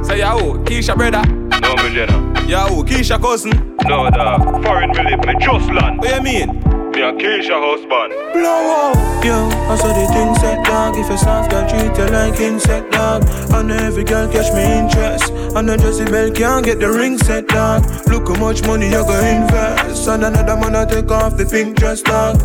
Say 0.05 0.19
yo, 0.19 0.57
Keisha 0.63 0.95
brother. 0.95 1.46
No, 1.67 1.75
me 1.83 1.93
Jenna. 1.93 2.15
Yo, 2.47 2.81
Keisha 2.83 3.19
cousin. 3.19 3.51
No, 3.83 4.09
dog. 4.09 4.63
Foreign 4.63 4.91
me 4.91 5.03
live, 5.03 5.25
me 5.25 5.35
just 5.41 5.69
land. 5.69 5.97
What 5.97 6.15
you 6.15 6.21
mean? 6.21 6.47
Me 6.91 7.01
a 7.01 7.11
Keisha 7.11 7.59
husband. 7.59 8.13
Blow 8.31 8.71
up, 8.87 9.25
yo. 9.25 9.49
I 9.67 9.75
saw 9.75 9.91
the 9.91 10.07
thing 10.13 10.33
set 10.35 10.63
dog. 10.65 10.95
If 10.95 11.09
a 11.09 11.17
soft 11.17 11.51
girl 11.51 11.67
treat 11.67 11.97
you 11.97 12.05
like 12.05 12.39
insect 12.39 12.93
dog, 12.93 13.25
and 13.51 13.69
every 13.69 14.05
girl 14.05 14.31
catch 14.31 14.53
me 14.53 14.63
interest. 14.79 15.29
And 15.57 15.69
a 15.69 15.77
Jessie 15.77 16.05
Bell 16.05 16.31
can't 16.31 16.63
get 16.63 16.79
the 16.79 16.89
ring 16.89 17.17
set 17.17 17.47
dog. 17.47 17.83
Look 18.07 18.29
how 18.29 18.39
much 18.39 18.65
money 18.65 18.85
you 18.85 19.03
gonna 19.03 19.27
invest. 19.27 20.07
And 20.07 20.23
another 20.23 20.55
man 20.55 20.73
I 20.73 20.85
take 20.85 21.11
off 21.11 21.35
the 21.35 21.45
pink 21.45 21.75
dress 21.75 22.01
dog. 22.01 22.39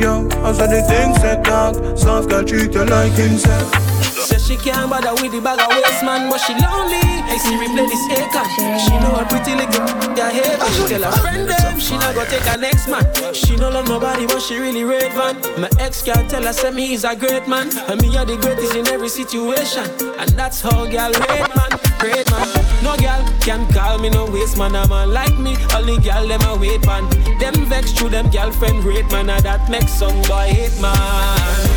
Yo, 0.00 0.28
I 0.44 0.52
saw 0.52 0.68
the 0.68 0.82
thing 0.82 1.16
set 1.16 1.42
dog. 1.42 1.98
Soft 1.98 2.30
girl 2.30 2.44
treat 2.44 2.72
you 2.74 2.84
like 2.84 3.18
insect. 3.18 4.07
Says 4.20 4.46
she 4.46 4.56
can't 4.56 4.90
bother 4.90 5.14
with 5.22 5.32
the 5.32 5.40
bag 5.40 5.60
of 5.60 5.68
waste 5.68 6.04
man, 6.04 6.28
but 6.28 6.38
she 6.38 6.52
lonely. 6.54 7.00
Hey 7.28 7.38
Siri 7.38 7.68
replay 7.68 7.88
this 7.88 8.04
acre. 8.18 8.44
She 8.78 8.94
know 8.98 9.14
a 9.14 9.24
pretty 9.24 9.54
little 9.54 9.86
yeah 10.16 10.30
hate, 10.30 10.58
but 10.58 10.70
she 10.72 10.82
tell 10.86 11.02
her 11.02 11.12
friend 11.20 11.48
them 11.48 11.78
she 11.78 11.94
not 11.96 12.14
gonna 12.14 12.28
take 12.28 12.42
her 12.42 12.58
next 12.58 12.88
man. 12.88 13.04
She 13.32 13.56
no 13.56 13.70
love 13.70 13.88
nobody, 13.88 14.26
but 14.26 14.40
she 14.40 14.58
really 14.58 14.84
rate 14.84 15.12
van. 15.12 15.36
My 15.60 15.70
ex 15.78 16.02
can't 16.02 16.28
tell 16.28 16.42
her 16.42 16.52
say 16.52 16.70
me 16.70 16.92
is 16.92 17.04
a 17.04 17.14
great 17.14 17.46
man, 17.46 17.70
and 17.88 18.00
me 18.02 18.16
are 18.16 18.24
the 18.24 18.36
greatest 18.36 18.74
in 18.74 18.86
every 18.88 19.08
situation, 19.08 19.84
and 20.18 20.30
that's 20.30 20.60
how 20.60 20.84
girl 20.86 21.12
rate 21.12 21.54
man, 21.54 21.70
great 21.98 22.30
man. 22.30 22.48
No 22.82 22.96
girl 22.96 23.22
can 23.40 23.70
call 23.72 23.98
me 23.98 24.10
no 24.10 24.26
waste 24.26 24.58
man, 24.58 24.74
a 24.74 24.86
man 24.88 25.12
like 25.12 25.38
me. 25.38 25.56
Only 25.74 25.98
girl 25.98 26.26
them 26.26 26.42
a 26.42 26.56
wait 26.56 26.84
man. 26.86 27.08
Them 27.38 27.54
vex 27.66 27.92
through 27.92 28.10
them 28.10 28.28
girlfriend 28.30 28.84
rate 28.84 29.10
man, 29.10 29.30
and 29.30 29.44
that 29.44 29.70
makes 29.70 29.92
some 29.92 30.20
boy 30.22 30.48
hate 30.48 30.80
man. 30.80 31.67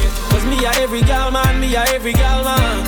Cause 0.41 0.49
me 0.49 0.65
a 0.65 0.71
every 0.81 1.01
gal 1.01 1.29
man, 1.29 1.59
me 1.59 1.75
a 1.75 1.83
every 1.93 2.13
gal 2.13 2.43
man. 2.43 2.83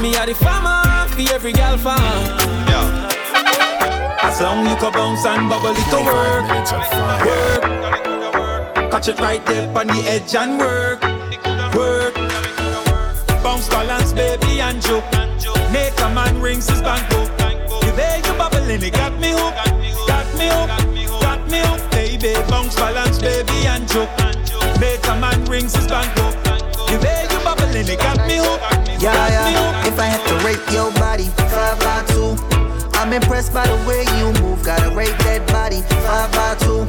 Me 0.00 0.16
a 0.16 0.24
the 0.24 0.34
farmer, 0.34 1.06
for 1.08 1.34
every 1.34 1.52
gal 1.52 1.76
farm. 1.76 2.00
Yeah. 2.66 3.08
As 4.22 4.40
long 4.40 4.66
you 4.66 4.74
can 4.76 4.90
bounce 4.90 5.26
and 5.26 5.50
bubble 5.50 5.74
it 5.76 5.90
to 5.90 6.02
work. 6.02 6.46
minutes 6.48 6.72
of 6.72 6.86
fire. 6.86 7.26
Work. 7.26 8.90
Catch 8.90 9.08
it 9.08 9.20
right 9.20 9.44
there 9.44 9.68
on 9.76 9.88
the 9.88 10.02
edge 10.08 10.34
and 10.34 10.58
work. 10.58 11.02
Work. 11.74 12.14
Bounce 13.42 13.68
balance, 13.68 14.14
baby, 14.14 14.62
and 14.62 14.80
joke. 14.80 15.27
Impressed 33.22 33.52
by 33.52 33.66
the 33.66 33.78
way 33.86 34.02
you 34.18 34.26
move. 34.42 34.62
Gotta 34.62 34.90
rate 34.94 35.16
that 35.26 35.42
body, 35.48 35.82
five 36.06 36.30
by 36.32 36.54
two. 36.62 36.86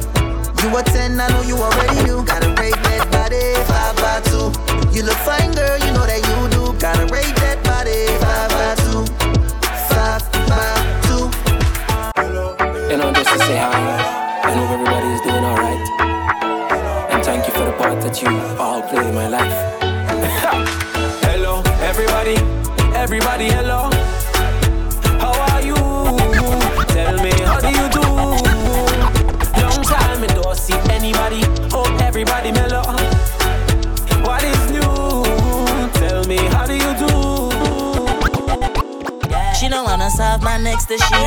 You 0.62 0.76
a 0.76 0.82
ten, 0.82 1.18
I 1.18 1.28
know 1.28 1.42
you 1.42 1.56
already 1.56 1.96
knew. 2.04 2.24
Gotta 2.24 2.50
rate 2.60 2.78
that 2.86 3.04
body, 3.10 3.40
five 3.66 3.96
by 3.98 4.20
two. 4.30 4.52
You 4.94 5.02
look 5.02 5.18
fine, 5.26 5.39
wanna 40.40 40.62
man 40.62 40.64
next 40.64 40.86
to 40.86 40.96
she. 40.96 41.20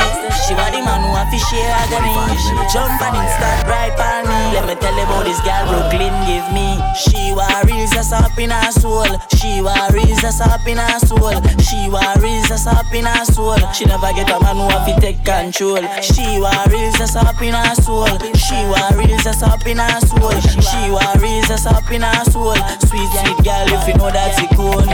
She 0.46 0.54
want 0.54 0.74
the 0.74 0.82
man 0.82 1.02
who 1.02 1.14
have 1.16 1.30
to 1.32 1.38
share 1.38 1.72
agony. 1.72 2.14
She 2.38 2.54
jump 2.74 3.02
and 3.02 3.30
start 3.30 3.68
right 3.68 3.94
by 3.98 4.24
me. 4.24 4.54
Let 4.54 4.68
me 4.68 4.76
tell 4.76 4.96
you 4.96 5.04
about 5.04 5.26
this 5.26 5.40
girl 5.42 5.66
Brooklyn 5.70 6.14
give 6.26 6.46
me. 6.54 6.78
She 6.98 7.34
worries 7.34 7.94
us 7.94 8.12
up 8.12 8.38
in 8.38 8.50
her 8.50 8.72
soul. 8.72 9.08
She 9.38 9.62
worries 9.62 10.24
us 10.24 10.42
up 10.42 10.66
in 10.68 10.78
her 10.78 11.00
soul. 11.00 11.34
She 11.62 11.90
worries 11.90 12.52
us 12.52 12.68
up 12.68 12.94
in 12.94 13.06
her 13.06 13.26
soul. 13.26 13.58
She 13.74 13.86
never 13.86 14.12
get 14.14 14.30
a 14.30 14.40
man 14.42 14.58
who 14.58 14.68
have 14.70 14.86
to 14.88 15.00
take 15.00 15.24
control. 15.24 15.82
She 16.02 16.40
worries 16.40 17.00
us 17.00 17.16
up 17.16 17.42
in 17.42 17.54
her 17.54 17.76
soul. 17.76 18.10
She 18.34 18.58
worries 18.68 19.26
us 19.26 19.44
up 19.44 19.66
in 19.66 19.78
her 19.78 20.00
soul. 20.02 20.34
She 20.42 20.82
worries 20.92 21.50
us 21.50 21.66
up 21.66 21.90
in 21.92 22.02
her 22.02 22.24
soul. 22.26 22.56
Sweet, 22.88 23.10
sweet 23.22 23.40
girl, 23.44 23.68
if 23.70 23.88
you 23.88 23.96
know 23.96 24.12
that's 24.12 24.42
it 24.42 24.50
cool. 24.56 24.86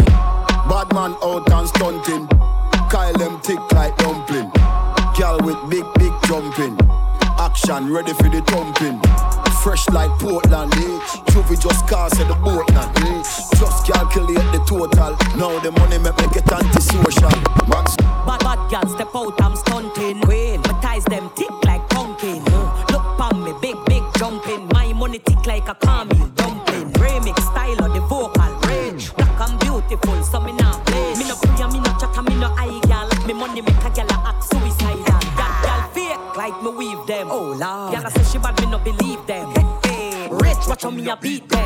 Bad 0.69 0.93
man 0.93 1.15
out 1.23 1.49
and 1.51 1.67
stunting. 1.67 2.48
Kyle 2.89 3.13
them 3.13 3.39
tick 3.41 3.59
like 3.73 3.95
dumpling. 3.97 4.51
Girl 5.17 5.37
with 5.43 5.57
big, 5.69 5.85
big 5.99 6.11
jumping. 6.25 6.75
Action 7.37 7.93
ready 7.93 8.13
for 8.13 8.29
the 8.29 8.41
thumping. 8.47 8.99
Fresh 9.61 9.87
like 9.89 10.09
Portland, 10.19 10.73
eh? 10.73 10.99
Juvie 11.29 11.59
just 11.61 11.87
cast 11.87 12.19
at 12.19 12.27
the 12.27 12.35
boat 12.35 12.67
now, 12.71 12.89
eh? 13.05 13.21
Just 13.59 13.85
calculate 13.85 14.37
the 14.51 14.63
total. 14.65 15.15
Now 15.37 15.59
the 15.59 15.71
money 15.71 15.99
make 15.99 16.17
me 16.17 16.27
get 16.33 16.51
antisocial. 16.51 17.29
Max. 17.67 17.95
Bad 18.25 18.39
bad 18.39 18.71
girl 18.71 18.87
step 18.95 19.15
out, 19.15 19.39
I'm 19.39 19.55
stunting. 19.55 20.21
Queen, 20.21 20.61
my 20.61 20.81
ties 20.81 21.03
them 21.05 21.29
tick 21.35 21.51
like 21.65 21.87
pumpkin. 21.89 22.43
Look 22.89 23.05
pon 23.19 23.43
me, 23.43 23.53
big 23.61 23.77
big 23.85 24.03
jumping. 24.17 24.67
My 24.73 24.93
money 24.93 25.19
tick 25.19 25.45
like 25.45 25.67
a 25.67 25.75
caramel 25.75 26.28
me 41.01 41.09
a 41.09 41.15
beat 41.15 41.47
them. 41.49 41.65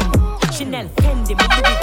Chanel, 0.52 0.88
Fendi, 0.96 1.36
me 1.36 1.48
Louis 1.58 1.83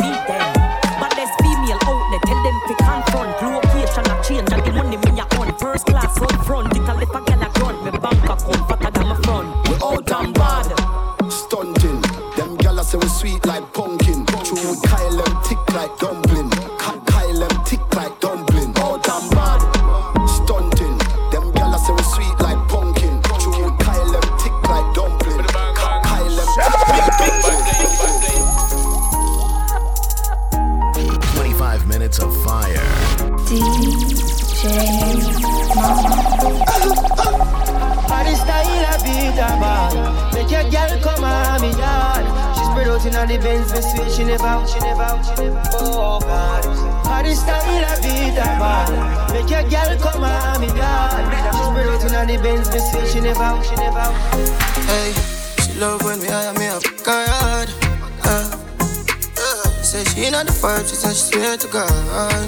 she 60.21 60.31
not 60.31 60.47
the 60.47 60.53
vibe, 60.53 60.89
she 60.89 60.95
said 60.97 61.17
she 61.17 61.33
swear 61.33 61.57
to 61.57 61.67
God. 61.69 61.91
Uh, 62.13 62.45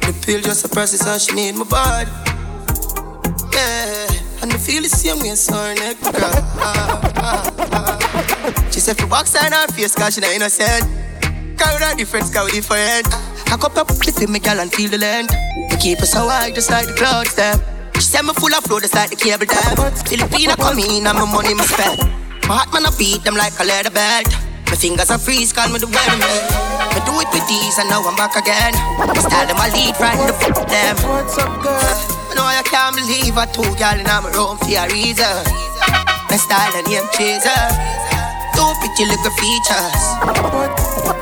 the 0.00 0.12
pill 0.24 0.40
just 0.40 0.60
suppresses 0.60 1.02
her, 1.04 1.18
she 1.18 1.34
need 1.34 1.54
my 1.56 1.64
body. 1.64 2.10
Yeah, 3.52 4.40
and 4.42 4.50
the 4.50 4.58
feel 4.58 4.82
the 4.82 4.88
same 4.88 5.20
way, 5.20 5.34
so 5.34 5.52
her 5.52 5.74
neck 5.74 6.00
girl. 6.00 6.40
She 8.72 8.80
said 8.80 8.96
for 8.96 9.06
box 9.06 9.36
on 9.36 9.52
her 9.52 9.66
face, 9.68 9.94
cause 9.94 10.14
she 10.14 10.20
not 10.20 10.32
innocent. 10.32 10.88
With 11.58 11.82
her 11.82 11.94
different, 11.96 12.32
girl 12.32 12.44
with 12.44 12.54
different. 12.54 13.06
I 13.52 13.56
cup 13.60 13.76
up 13.76 13.90
with 13.90 14.28
me, 14.28 14.38
girl, 14.38 14.60
and 14.60 14.72
feel 14.72 14.88
the 14.88 14.98
length. 14.98 15.34
Me 15.70 15.76
keep 15.78 15.98
her 15.98 16.06
so 16.06 16.28
high, 16.28 16.50
just 16.50 16.70
like 16.70 16.86
the 16.86 16.94
clouds, 16.94 17.34
them. 17.34 17.60
She 17.94 18.00
said 18.00 18.22
me 18.22 18.32
full 18.32 18.54
of 18.54 18.64
flow, 18.64 18.80
just 18.80 18.94
like 18.94 19.10
the 19.10 19.16
cable 19.16 19.44
dam. 19.44 19.76
Filipina 20.08 20.56
come 20.56 20.78
in 20.78 21.06
and 21.06 21.18
my 21.18 21.30
money 21.30 21.52
me 21.52 21.62
spend. 21.64 22.00
My 22.48 22.56
heart 22.56 22.72
man 22.72 22.86
I 22.86 22.90
beat 22.96 23.22
them 23.24 23.34
like 23.36 23.52
a 23.60 23.64
leather 23.64 23.90
belt. 23.90 24.47
My 24.68 24.76
fingers 24.76 25.10
are 25.10 25.18
freeze, 25.18 25.52
call 25.52 25.68
me 25.72 25.78
the 25.78 25.86
weatherman. 25.86 26.68
Me 26.92 27.00
do 27.08 27.12
it 27.20 27.28
with 27.32 27.46
these 27.48 27.78
and 27.78 27.88
now 27.88 28.04
I'm 28.04 28.16
back 28.16 28.36
again. 28.36 28.72
My 29.00 29.16
style 29.16 29.46
them 29.46 29.56
I 29.56 29.72
lead 29.72 29.96
right 29.96 30.20
the 30.28 30.34
f 30.36 30.68
them. 30.68 30.96
What's 31.08 31.38
up, 31.38 31.62
girl? 31.62 31.80
I 31.80 32.34
know 32.36 32.44
I 32.44 32.62
can't 32.62 32.94
believe 32.94 33.36
I 33.36 33.46
two 33.46 33.64
girl 33.80 33.96
in 33.96 34.04
my 34.04 34.28
room 34.36 34.58
for 34.60 34.68
a 34.68 34.84
reason. 34.92 35.40
My 36.28 36.36
style 36.36 36.76
and 36.76 36.86
name 36.86 37.08
chaser. 37.16 37.97
Two 38.58 38.74
pretty 38.82 39.06
little 39.06 39.30
features. 39.38 40.02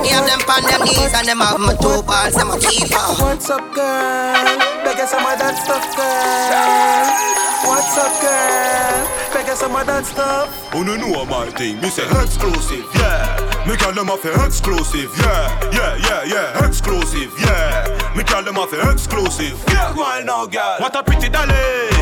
Me 0.01 0.09
have 0.09 0.25
them 0.25 0.41
on 0.49 0.63
them 0.65 0.81
knees 0.89 1.13
and 1.13 1.29
them 1.29 1.45
have 1.45 1.61
my 1.61 1.77
two 1.77 2.01
balls 2.09 2.33
and 2.33 2.49
my 2.49 2.57
keeper. 2.57 2.97
What's 3.21 3.51
up, 3.51 3.61
girl? 3.77 4.57
Begging 4.81 5.05
some 5.05 5.21
of 5.21 5.37
that 5.37 5.53
stuff, 5.61 5.85
girl. 5.93 7.37
What's 7.69 7.99
up, 7.99 8.17
girl? 8.25 9.35
Begging 9.35 9.55
some 9.55 9.77
of 9.77 9.85
that 9.85 10.07
stuff. 10.07 10.49
Oh 10.73 10.83
no 10.83 10.97
know 10.97 11.27
my 11.27 11.51
thing, 11.51 11.77
eh? 11.77 11.83
me 11.83 11.89
say 11.91 12.09
exclusive, 12.23 12.89
yeah. 12.95 13.65
Me 13.69 13.77
call 13.77 13.93
them 13.93 14.09
off 14.09 14.25
eh? 14.25 14.47
exclusive, 14.47 15.13
yeah, 15.21 15.71
yeah, 15.73 15.97
yeah, 16.09 16.25
yeah, 16.25 16.67
exclusive, 16.67 17.35
yeah. 17.39 17.96
Me 18.17 18.25
call 18.25 18.43
them 18.43 18.57
off 18.57 18.73
exclusive. 18.73 19.63
Yeah, 19.69 19.93
why 19.95 20.23
now, 20.25 20.47
girl? 20.47 20.79
What 20.81 20.97
a 20.97 21.03
pretty 21.03 21.29
dolly, 21.29 21.53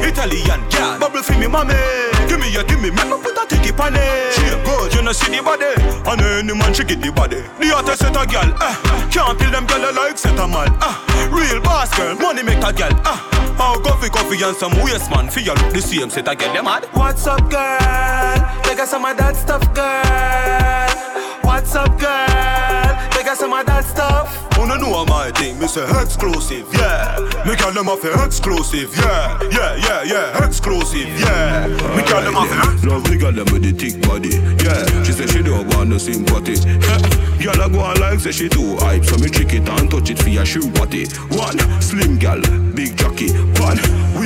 Italian 0.07 0.63
girl. 0.71 0.99
Bubble 1.01 1.23
for 1.23 1.37
me, 1.37 1.49
mommy. 1.49 1.75
Give 2.29 2.39
me 2.39 2.55
a, 2.55 2.63
give 2.63 2.81
me, 2.81 2.91
make 2.91 3.11
me 3.11 3.19
put 3.19 3.37
a 3.37 3.45
ticky 3.49 3.75
on 3.75 3.97
it. 3.97 4.33
She 4.33 4.47
a 4.47 4.55
good, 4.63 4.95
you 4.95 5.03
know 5.03 5.11
see 5.11 5.35
the 5.35 5.43
body, 5.43 5.75
and 5.75 6.21
any 6.23 6.55
man 6.55 6.73
she 6.73 6.85
get 6.85 7.03
the 7.03 7.11
body. 7.11 7.43
The 7.59 7.67
hottest 7.75 7.99
set 7.99 8.15
a 8.15 8.25
girl, 8.31 8.47
eh. 8.63 8.77
Can't 9.11 9.37
kill 9.39 9.51
them 9.51 9.67
girl 9.67 9.93
like 9.93 10.17
set 10.17 10.39
a 10.39 10.47
man, 10.47 10.71
ah. 10.79 11.03
Real 11.35 11.61
boss 11.61 11.91
girl, 11.99 12.15
money 12.15 12.45
make 12.45 12.63
a 12.63 12.73
girl, 12.73 12.95
ah. 13.03 13.19
How 13.59 13.81
coffee, 13.83 14.09
coffee 14.09 14.41
and 14.43 14.57
some 14.57 14.79
waste 14.83 15.11
man. 15.11 15.29
Feel 15.29 15.55
look 15.55 15.73
the 15.73 15.83
same 15.83 16.11
set 16.11 16.29
a 16.29 16.37
girl, 16.37 16.53
them 16.53 16.65
mad. 16.67 16.85
What's 16.93 17.27
up, 17.27 17.51
girl? 17.51 18.39
Begging 18.63 18.87
some 18.87 19.05
of 19.05 19.17
that 19.17 19.35
stuff, 19.35 19.67
girl. 19.75 20.95
What's 21.43 21.75
up, 21.75 21.99
girl? 21.99 23.11
Begging 23.11 23.35
some 23.35 23.53
of 23.53 23.67
that 23.67 23.83
stuff. 23.83 23.84
Oh 23.84 23.84
thing, 25.33 25.59
me 25.59 25.67
say 25.67 25.85
exclusive, 26.01 26.67
yeah. 26.73 27.19
Me 27.47 27.57
call 27.57 27.73
them 27.73 27.89
off 27.89 28.05
exclusive, 28.05 28.95
yeah, 28.97 29.39
yeah, 29.51 29.77
yeah, 29.77 30.03
yeah, 30.03 30.47
exclusive, 30.47 31.09
yeah. 31.21 31.67
Me 31.97 32.03
call 32.03 32.23
them 32.23 32.37
off 32.37 32.51
Love 32.85 33.05
the 33.05 33.17
girl 33.17 33.33
with 33.33 33.63
the 33.63 33.73
thick 33.73 34.01
body, 34.03 34.37
yeah. 34.65 35.03
She 35.05 35.13
say 35.13 35.27
she 35.27 35.43
don't 35.43 35.67
want 35.75 35.91
no 35.91 35.99
sympathy. 35.99 36.57
Girl 37.43 37.61
I 37.61 37.69
go 37.69 37.81
on 37.81 38.01
like 38.01 38.21
say 38.21 38.33
she 38.33 38.49
too 38.49 38.77
hype, 38.79 39.05
so 39.05 39.17
me 39.19 39.29
trick 39.29 39.53
it 39.55 39.69
and 39.69 39.91
touch 39.91 40.11
it 40.11 40.19
for 40.19 40.31
your 40.31 40.47
shoe 40.47 40.71
body. 40.73 41.07
One 41.37 41.59
slim 41.81 42.19
girl, 42.19 42.41
big 42.73 42.97
jockey. 42.97 43.33
One 43.61 43.79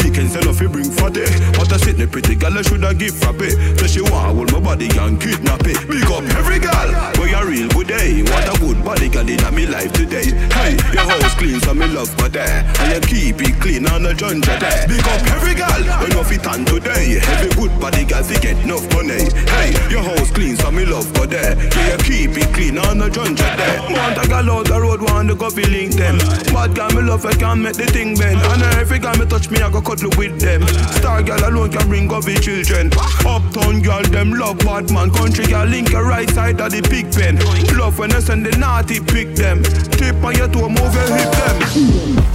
weekend 0.02 0.30
sell 0.30 0.48
off 0.48 0.60
you 0.60 0.68
bring 0.68 0.90
fatty. 0.90 1.26
But 1.58 1.72
I 1.72 1.76
sit 1.76 1.98
the 1.98 2.06
pretty 2.06 2.34
girl 2.34 2.56
I 2.56 2.62
shoulda 2.62 2.94
give 2.94 3.16
frappe. 3.16 3.50
Say 3.78 3.88
she 3.88 4.02
want 4.02 4.36
hold 4.36 4.52
my 4.52 4.60
body 4.60 4.88
and 4.98 5.20
kidnap 5.20 5.66
it. 5.66 5.80
Big 5.88 6.08
up 6.10 6.24
every 6.38 6.58
girl, 6.58 6.88
where 7.18 7.28
you 7.28 7.42
real 7.48 7.68
good 7.70 7.88
day. 7.88 8.22
What 8.22 8.46
a 8.48 8.54
good 8.60 8.84
body 8.84 9.08
girl 9.08 9.28
in 9.28 9.42
me 9.54 9.66
life 9.66 9.92
today. 9.92 10.30
Hey, 10.54 10.78
your 10.92 11.06
house 11.06 11.34
clean 11.34 11.60
so 11.60 11.74
me 11.74 11.86
love 11.86 12.10
for 12.18 12.28
there. 12.28 12.64
And 12.80 12.94
you 12.94 13.00
keep 13.08 13.42
it 13.42 13.60
clean 13.60 13.86
on 13.88 14.02
the 14.02 14.12
junja 14.14 14.58
there. 14.60 14.86
Big 14.88 15.04
up 15.04 15.22
every 15.34 15.54
girl, 15.54 15.82
when 16.00 16.12
you 16.12 16.24
fit 16.24 16.46
on 16.46 16.64
today. 16.64 17.18
Every 17.18 17.50
good 17.56 17.72
body 17.80 18.04
girl 18.04 18.22
fi 18.22 18.38
get 18.40 18.58
enough 18.64 18.86
money. 18.94 19.26
Hey, 19.56 19.74
your 19.90 20.02
house 20.02 20.30
clean 20.30 20.56
so 20.56 20.70
me 20.70 20.84
love 20.84 21.06
for 21.16 21.26
there. 21.26 21.56
Yeah, 21.74 21.96
you 21.96 21.98
keep 22.04 22.36
it 22.36 22.52
clean 22.54 22.78
on 22.78 22.98
the 22.98 23.08
junja 23.08 23.48
there. 23.56 23.80
Want 23.90 24.18
a 24.18 24.28
girl 24.28 24.50
out 24.50 24.66
the 24.66 24.80
road, 24.80 25.02
want 25.02 25.28
to 25.28 25.34
go 25.34 25.50
fi 25.50 25.62
link 25.62 25.94
them. 25.94 26.18
Bad 26.52 26.74
girl 26.74 26.90
me 26.90 27.02
love, 27.02 27.24
I 27.24 27.32
can't 27.32 27.60
make 27.60 27.76
the 27.76 27.86
thing 27.86 28.16
bend. 28.16 28.38
And 28.38 28.62
every 28.76 28.98
girl 28.98 29.16
me 29.16 29.26
touch 29.26 29.50
me, 29.50 29.60
I 29.60 29.70
go 29.70 29.80
cuddle 29.88 30.10
with 30.18 30.38
them. 30.38 30.66
Star 31.00 31.22
girl 31.22 31.40
alone 31.48 31.70
can 31.70 31.88
bring 31.88 32.12
up 32.12 32.24
the 32.24 32.34
children. 32.34 32.92
Uptown 33.24 33.80
girl, 33.80 34.02
them 34.02 34.32
love 34.32 34.58
bad 34.58 34.92
man. 34.92 35.10
Country 35.10 35.46
girl 35.46 35.64
link 35.64 35.90
your 35.90 36.04
right 36.04 36.28
side 36.30 36.60
of 36.60 36.70
the 36.70 36.82
pig 36.82 37.10
pen. 37.12 37.36
Love 37.78 37.98
when 37.98 38.12
I 38.12 38.20
send 38.20 38.44
the 38.44 38.56
naughty 38.58 39.00
pick 39.00 39.34
them. 39.34 39.62
Tip 39.96 40.22
on 40.22 40.36
your 40.36 40.48
toe, 40.48 40.68
move 40.68 40.94
your 40.94 41.08
hip 41.16 41.32
them. 41.40 41.56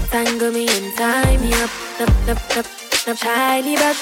Tangle 0.09 0.51
me 0.51 0.67
and 0.67 0.97
tie 0.97 1.37
me 1.37 1.53
up, 1.53 1.69
up, 2.01 2.09
up, 2.29 2.57
up, 2.57 2.65
up, 3.07 3.17
tidy 3.17 3.77
up. 3.77 3.97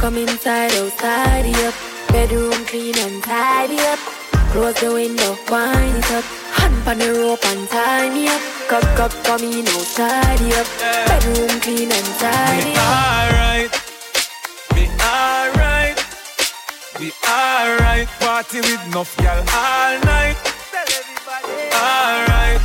Come 0.00 0.18
inside, 0.18 0.72
oh 0.74 0.90
tidy 0.98 1.54
up. 1.64 1.74
Bedroom 2.08 2.64
clean 2.66 2.98
and 2.98 3.22
tidy 3.22 3.78
up. 3.78 4.15
Close 4.56 4.80
the 4.80 4.90
window, 4.90 5.36
wind 5.50 5.98
it 5.98 6.10
up. 6.12 6.24
Hand 6.56 6.88
on 6.88 6.98
the 6.98 7.12
rope 7.20 7.44
and 7.44 7.68
tie 7.68 8.08
me 8.08 8.26
up. 8.28 8.40
Cock 8.68 9.00
up 9.04 9.12
for 9.12 9.38
me 9.38 9.60
now, 9.60 9.82
tidy 9.94 10.48
up. 10.54 10.66
Bedroom 11.08 11.60
clean 11.60 11.92
and 11.92 12.10
tidy 12.16 12.72
up. 12.72 12.88
Alright, 12.96 13.72
be 14.74 14.84
alright, 15.12 15.98
be 16.98 17.12
alright. 17.28 18.08
Party 18.20 18.60
with 18.60 18.86
enough 18.86 19.12
girl 19.18 19.44
all 19.52 19.94
night. 20.08 20.38
Tell 20.72 20.88
everybody. 21.00 21.56
Alright, 21.84 22.60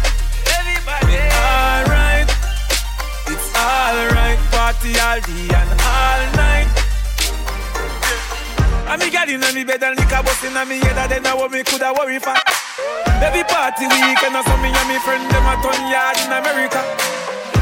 everybody, 0.57 1.17
alright. 1.43 2.29
It's 3.31 3.47
alright, 3.67 4.39
party 4.55 4.91
all 5.07 5.19
day 5.27 5.55
and 5.59 5.71
all 5.95 6.21
night. 6.39 6.80
And 8.91 8.99
me 8.99 9.09
got 9.09 9.29
in 9.31 9.39
me 9.55 9.63
bed 9.63 9.81
and 9.83 9.95
liquor 9.95 10.19
bust 10.19 10.43
in 10.43 10.51
me 10.67 10.75
head 10.83 10.99
Then 11.07 11.23
I 11.23 11.31
what 11.31 11.49
me 11.49 11.63
coulda 11.63 11.95
worry 11.95 12.19
for. 12.19 12.35
Every 13.23 13.47
party 13.47 13.87
weekend 13.87 14.35
I 14.35 14.43
saw 14.43 14.59
me 14.59 14.67
and 14.67 14.87
me 14.91 14.99
friend 14.99 15.23
them 15.31 15.47
a 15.47 15.55
ton 15.63 15.79
yard 15.87 16.19
in 16.19 16.27
America. 16.27 16.83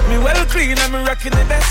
Me 0.10 0.18
well 0.18 0.42
clean 0.50 0.74
and 0.74 0.90
me 0.90 1.06
rocking 1.06 1.38
the 1.38 1.46
best. 1.46 1.70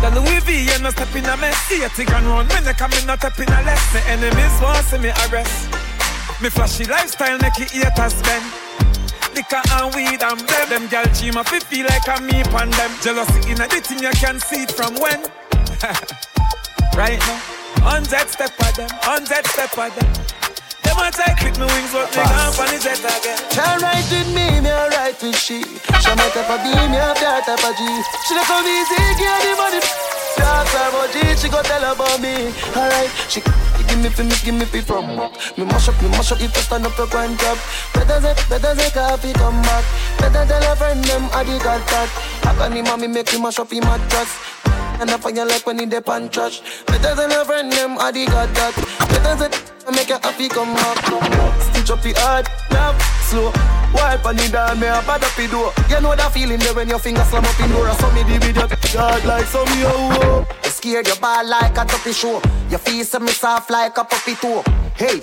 The 0.00 0.16
Louis 0.16 0.40
V 0.48 0.72
and 0.72 0.82
no 0.82 0.88
step 0.96 1.12
in 1.12 1.28
a 1.28 1.36
mess. 1.36 1.60
See 1.68 1.84
a 1.84 1.92
thing 1.92 2.08
and 2.08 2.24
run 2.24 2.48
when 2.48 2.64
they 2.64 2.72
come 2.72 2.88
in 2.96 3.04
not 3.04 3.20
step 3.20 3.36
in 3.36 3.52
a 3.52 3.60
less. 3.68 3.84
My 3.92 4.00
enemies 4.08 4.56
want 4.64 4.80
see 4.88 4.96
me 4.96 5.12
arrest. 5.28 5.68
Me 6.40 6.48
flashy 6.48 6.88
lifestyle 6.88 7.36
make 7.36 7.60
it 7.60 7.76
haters 7.76 8.16
spend. 8.16 8.48
Liquor 9.36 9.60
and 9.76 9.92
weed 9.92 10.24
and 10.24 10.40
bed 10.48 10.72
Them 10.72 10.88
gal 10.88 11.04
of 11.04 11.52
it 11.52 11.68
feel 11.68 11.84
like 11.84 12.08
I'm 12.08 12.24
me 12.24 12.40
pan 12.48 12.72
them. 12.72 12.92
Jealousy 13.04 13.44
in 13.52 13.60
a 13.60 13.68
the 13.68 13.76
thing 13.84 14.00
you 14.00 14.16
can 14.16 14.40
see 14.40 14.64
it 14.64 14.72
from 14.72 14.96
when. 14.96 15.20
Right 16.96 17.20
now 17.20 17.55
Hundred 17.86 18.26
step 18.26 18.50
of 18.58 18.74
them, 18.74 18.90
hundred 19.06 19.46
step 19.46 19.70
of 19.78 19.94
them. 19.94 20.10
Them 20.82 20.98
a 20.98 21.06
take 21.14 21.38
with 21.46 21.54
me 21.54 21.70
wings, 21.70 21.94
but 21.94 22.10
me 22.10 22.22
gone 22.26 22.50
for 22.50 22.66
the 22.66 22.82
jet 22.82 22.98
again. 22.98 23.38
Child 23.54 23.78
right 23.78 24.02
with 24.10 24.26
me, 24.34 24.58
me 24.58 24.70
a 24.74 24.90
right 24.90 25.14
with 25.22 25.38
she. 25.38 25.62
She 25.62 26.10
my 26.18 26.26
type 26.34 26.50
of 26.50 26.58
B, 26.66 26.74
me 26.74 26.98
a 26.98 27.14
that 27.14 27.46
type 27.46 27.62
of 27.62 27.72
G. 27.78 27.86
She 28.26 28.34
dey 28.34 28.42
come 28.42 28.66
easy, 28.66 28.98
give 29.14 29.38
the 29.38 29.52
money. 29.54 29.78
That's 30.34 30.74
her 30.74 30.90
but 30.90 31.14
G, 31.14 31.16
she 31.38 31.46
go 31.46 31.62
tell 31.62 31.86
about 31.86 32.18
me. 32.18 32.50
Alright, 32.74 33.06
she 33.30 33.38
give 33.86 34.02
me 34.02 34.10
fi 34.10 34.22
me, 34.26 34.34
give 34.42 34.58
me 34.58 34.66
fi 34.66 34.82
from 34.82 35.06
Me 35.54 35.64
mash 35.64 35.86
up, 35.86 35.94
me 36.02 36.10
mash 36.10 36.34
up, 36.34 36.42
if 36.42 36.50
you 36.50 36.62
stand 36.66 36.90
up, 36.90 36.98
you 36.98 37.06
go 37.06 37.18
and 37.22 37.38
drop. 37.38 37.58
Better 37.94 38.18
say, 38.18 38.34
better 38.50 38.74
say, 38.74 38.90
coffee 38.90 39.32
come 39.38 39.62
back. 39.62 39.84
Better 40.18 40.42
tell 40.42 40.72
a 40.72 40.74
friend 40.74 41.04
them, 41.06 41.30
I 41.30 41.46
did 41.46 41.62
got 41.62 41.80
that. 41.86 42.10
I 42.44 42.52
can 42.58 42.76
and 42.76 43.00
me 43.00 43.08
make 43.08 43.32
me 43.32 43.38
mash 43.40 43.58
up 43.62 43.70
him 43.70 43.86
mattress. 43.86 44.55
And 44.98 45.10
I 45.10 45.18
find 45.18 45.36
you 45.36 45.46
like 45.46 45.66
when 45.66 45.78
he 45.78 45.86
dip 45.86 46.08
and 46.08 46.32
trash. 46.32 46.62
Better 46.86 47.14
than 47.14 47.30
a 47.32 47.44
friend, 47.44 47.70
them, 47.70 47.98
I 47.98 48.10
got 48.12 48.48
that. 48.54 48.74
Better 49.10 49.36
than 49.36 49.52
I 49.86 49.90
make 49.94 50.08
you 50.08 50.18
happy, 50.22 50.48
come 50.48 50.74
up. 50.74 51.62
Stitch 51.62 51.90
up 51.90 52.04
your 52.04 52.18
heart, 52.18 52.48
now, 52.70 52.96
slow. 53.28 53.52
Wipe 53.92 54.24
on 54.26 54.36
the 54.36 54.48
down, 54.48 54.80
me 54.80 54.86
a 54.86 55.00
bad 55.06 55.22
up 55.22 55.34
the 55.36 55.46
door. 55.48 55.72
You 55.88 56.00
know 56.00 56.16
that 56.16 56.32
feeling 56.32 56.58
there 56.58 56.74
when 56.74 56.88
your 56.88 56.98
finger 56.98 57.22
slam 57.24 57.44
up 57.44 57.60
in 57.60 57.70
door. 57.70 57.88
I 57.88 57.94
saw 57.96 58.12
me 58.12 58.22
the 58.24 58.38
video, 58.40 58.66
God 58.92 59.24
like 59.24 59.46
some 59.46 59.68
yo. 59.78 60.46
You 60.64 60.70
scared 60.70 61.06
your 61.06 61.16
ball 61.16 61.46
like 61.46 61.76
a 61.76 61.84
tuppy 61.84 62.12
show. 62.12 62.42
Your 62.70 62.78
face 62.78 63.18
me 63.20 63.28
soft 63.28 63.70
like 63.70 63.96
a 63.98 64.04
puppy 64.04 64.34
toe. 64.34 64.64
Hey, 64.96 65.20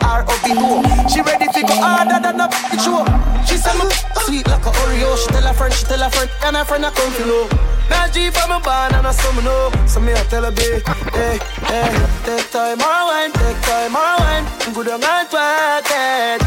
her 0.00 0.22
up 0.22 0.40
the 0.42 0.54
door. 0.54 0.80
She 1.08 1.20
ready 1.20 1.46
to 1.46 1.60
go 1.66 1.74
harder 1.76 2.20
than 2.22 2.40
a 2.40 2.48
bitch 2.48 2.84
show. 2.84 3.04
She 3.44 3.56
say 3.56 3.74
me 3.78 3.90
sweet 4.24 4.46
like 4.48 4.64
a 4.64 4.70
Oreo. 4.70 5.16
She 5.18 5.28
tell 5.28 5.42
her 5.42 5.54
friend, 5.54 5.74
she 5.74 5.84
tell 5.84 6.00
her 6.00 6.10
friend, 6.10 6.30
and 6.44 6.56
her 6.56 6.64
friend 6.64 6.84
a 6.84 6.90
come 6.90 7.12
to 7.14 7.26
know. 7.26 7.48
Now 7.90 8.08
G 8.08 8.30
for 8.30 8.46
me 8.48 8.58
born 8.64 8.94
and 8.94 9.06
I 9.06 9.12
some 9.12 9.44
know. 9.44 9.70
So 9.86 10.00
me 10.00 10.12
I 10.12 10.22
tell 10.30 10.44
her 10.44 10.52
be, 10.52 10.62
hey, 10.62 10.80
eh, 11.14 11.38
eh, 11.68 11.90
hey, 11.90 12.06
take 12.24 12.50
time 12.50 12.78
more 12.78 13.04
wine, 13.10 13.32
take 13.32 13.60
time 13.62 13.92
more 13.92 14.16
wine. 14.22 14.46
Good 14.72 14.88
on 14.88 15.00
my 15.00 15.26
work 15.28 15.90
it. 15.90 16.40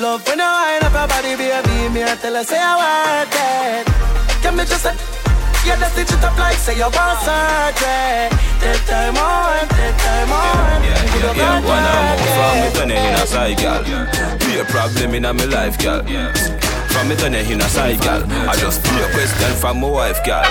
Love 0.00 0.26
when 0.26 0.38
you 0.38 0.44
wine 0.44 0.82
up 0.82 0.92
your 0.92 1.08
body, 1.08 1.34
baby. 1.36 1.94
Me 1.94 2.02
I 2.04 2.16
tell 2.16 2.34
her 2.34 2.44
say 2.44 2.58
I 2.60 2.74
want 2.78 3.34
it. 3.34 4.42
Can 4.42 4.56
me 4.56 4.64
just 4.64 4.82
say. 4.82 5.13
Yeah, 5.64 5.76
that's 5.76 5.92
stitch 5.92 6.12
it 6.12 6.24
up 6.24 6.36
like 6.38 6.56
say 6.56 6.76
you 6.76 6.82
want 6.84 7.18
surgery. 7.24 8.28
Take 8.60 8.84
time 8.86 9.16
on, 9.16 9.68
take 9.68 9.96
time 9.96 10.30
on. 10.32 10.82
Yeah, 10.84 10.92
yeah, 10.92 11.24
yeah. 11.24 11.34
yeah. 11.36 11.72
One 11.74 11.84
hour 11.88 12.16
from 12.36 12.54
me 12.60 12.68
turning 12.76 13.04
in 13.04 13.14
a 13.14 13.26
side, 13.26 13.58
girl. 13.58 13.82
Be 14.38 14.58
a 14.60 14.64
problem 14.64 15.14
in 15.14 15.22
my 15.22 15.44
life, 15.44 15.78
girl. 15.78 16.02
From 16.92 17.08
me 17.08 17.16
turning 17.16 17.48
in 17.50 17.60
a 17.60 17.68
side, 17.68 18.00
girl. 18.00 18.22
I 18.48 18.56
just 18.56 18.82
be 18.84 18.90
a 19.00 19.08
question 19.12 19.52
from 19.56 19.80
my 19.80 19.88
wife, 19.88 20.24
girl. 20.24 20.44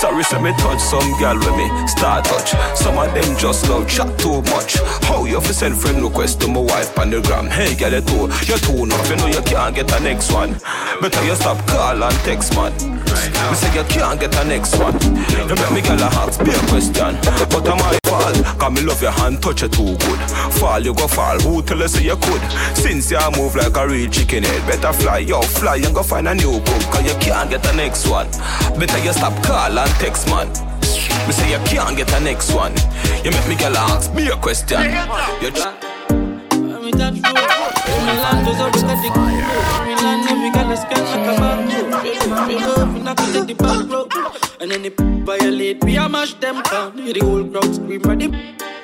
Sorry, 0.00 0.24
say 0.24 0.40
me 0.40 0.50
touch 0.52 0.80
some 0.80 1.12
girl 1.18 1.36
with 1.36 1.54
me 1.58 1.68
start 1.86 2.24
touch. 2.24 2.54
Some 2.74 2.96
of 2.96 3.12
them 3.12 3.36
just 3.36 3.68
love 3.68 3.86
chat 3.86 4.18
too 4.18 4.40
much. 4.48 4.78
How 5.04 5.26
you 5.26 5.38
fi 5.42 5.52
send 5.52 5.76
friend 5.76 6.02
request 6.02 6.40
to 6.40 6.48
my 6.48 6.60
wife 6.60 6.98
on 6.98 7.10
the 7.10 7.20
gram? 7.20 7.48
Hey, 7.48 7.74
girl, 7.74 7.92
you 7.92 8.00
too, 8.00 8.22
you 8.48 8.56
too 8.56 8.84
enough. 8.84 9.10
You 9.10 9.16
know 9.16 9.26
you 9.26 9.42
can't 9.42 9.74
get 9.74 9.88
the 9.88 9.98
next 9.98 10.32
one. 10.32 10.52
Better 11.02 11.22
you 11.26 11.34
stop 11.34 11.58
call 11.66 12.02
and 12.02 12.16
text, 12.24 12.54
man. 12.56 12.72
Me 13.50 13.54
say 13.54 13.74
you 13.76 13.84
can't 13.84 14.18
get 14.18 14.32
the 14.32 14.44
next 14.44 14.78
one. 14.78 14.94
You 15.46 15.54
make 15.54 15.70
me 15.70 15.82
girl 15.82 16.00
a 16.00 16.08
ask 16.24 16.40
me 16.40 16.48
a 16.48 16.58
question, 16.68 17.18
but 17.50 17.68
am 17.68 17.78
I 17.80 17.99
fall? 18.10 18.34
Cause 18.58 18.72
me 18.74 18.82
love 18.82 19.00
your 19.00 19.12
hand, 19.12 19.40
touch 19.40 19.62
you 19.62 19.68
too 19.68 19.94
good. 20.02 20.20
Fall 20.58 20.80
you 20.80 20.94
go 20.94 21.06
fall. 21.06 21.38
Who 21.40 21.62
tell 21.62 21.78
you 21.78 21.88
say 21.88 22.04
you 22.04 22.16
could? 22.16 22.42
Since 22.74 23.10
you 23.10 23.20
move 23.38 23.54
like 23.54 23.76
a 23.76 23.86
real 23.86 24.10
chicken 24.10 24.42
head, 24.42 24.66
better 24.66 24.92
fly, 24.92 25.18
yo 25.18 25.40
fly 25.42 25.76
and 25.76 25.94
go 25.94 26.02
find 26.02 26.28
a 26.28 26.34
new 26.34 26.58
book. 26.58 26.82
Cause 26.90 27.06
you 27.06 27.14
can't 27.20 27.50
get 27.50 27.64
a 27.66 27.76
next 27.76 28.08
one. 28.08 28.26
Better 28.78 28.98
you 28.98 29.12
stop 29.12 29.34
call 29.44 29.78
and 29.78 29.90
text 30.02 30.26
man. 30.26 30.48
Me 31.26 31.32
say 31.32 31.52
you 31.52 31.60
can't 31.66 31.96
get 31.96 32.12
a 32.12 32.20
next 32.20 32.52
one. 32.52 32.74
You 33.24 33.30
make 33.30 33.48
me 33.48 33.54
girl 33.54 33.76
ask 33.76 34.12
me 34.12 34.28
a 34.28 34.36
question. 34.36 34.82
You 35.40 35.50
just 35.50 35.68
me 36.82 36.90
a 44.60 44.66
to. 44.66 44.74
And 44.74 44.84
they 44.84 45.24
violate, 45.24 45.84
we 45.84 45.96
a 45.96 46.08
mash 46.08 46.34
them 46.34 46.62
down. 46.62 46.98
Hear 46.98 47.14
the 47.14 47.20
whole 47.20 47.44
crowd 47.44 47.74
scream 47.74 48.02
the 48.02 48.28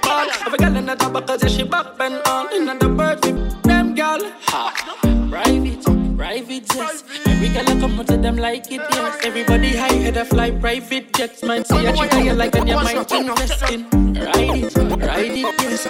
ball. 0.03 0.29
Every 0.47 0.59
girl 0.59 0.77
in 0.77 0.87
the 0.87 0.95
top 0.95 1.13
because 1.13 1.53
she 1.53 1.65
back 1.65 1.99
bend 1.99 2.21
on. 2.27 2.69
And 2.69 2.81
the 2.81 2.89
bird, 2.89 3.23
them 3.63 3.95
girl. 3.95 4.21
Ha, 4.49 5.29
private 5.31 5.97
private 6.17 6.69
jets. 6.69 7.05
Every 7.27 7.49
girl 7.49 7.69
I 7.69 7.81
come 7.81 8.01
out 8.01 8.07
to 8.09 8.17
them 8.17 8.37
like 8.37 8.73
it, 8.73 8.81
yes. 8.91 9.25
Everybody 9.25 9.77
high 9.77 9.93
head 9.93 10.17
a 10.17 10.25
fly 10.25 10.51
private 10.51 11.13
jets. 11.13 11.43
Man, 11.43 11.65
see 11.65 11.87
a 11.87 11.93
chick 11.95 12.13
you 12.25 12.33
like 12.33 12.55
and 12.57 12.69
your 12.69 12.83
mind 12.83 13.13
investing. 13.13 13.83
Ride 14.15 14.65
it, 14.65 14.77
ride 14.77 15.39
it, 15.43 15.63
yes. 15.63 15.87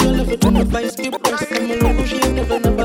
Love 0.00 0.30
it 0.30 0.44
when 0.44 0.54
the 0.54 0.66
fly 0.66 0.88
skip 0.88 1.14
rest. 1.26 1.52
I'm 1.52 2.06
she 2.06 2.18
never, 2.32 2.58
never 2.58 2.79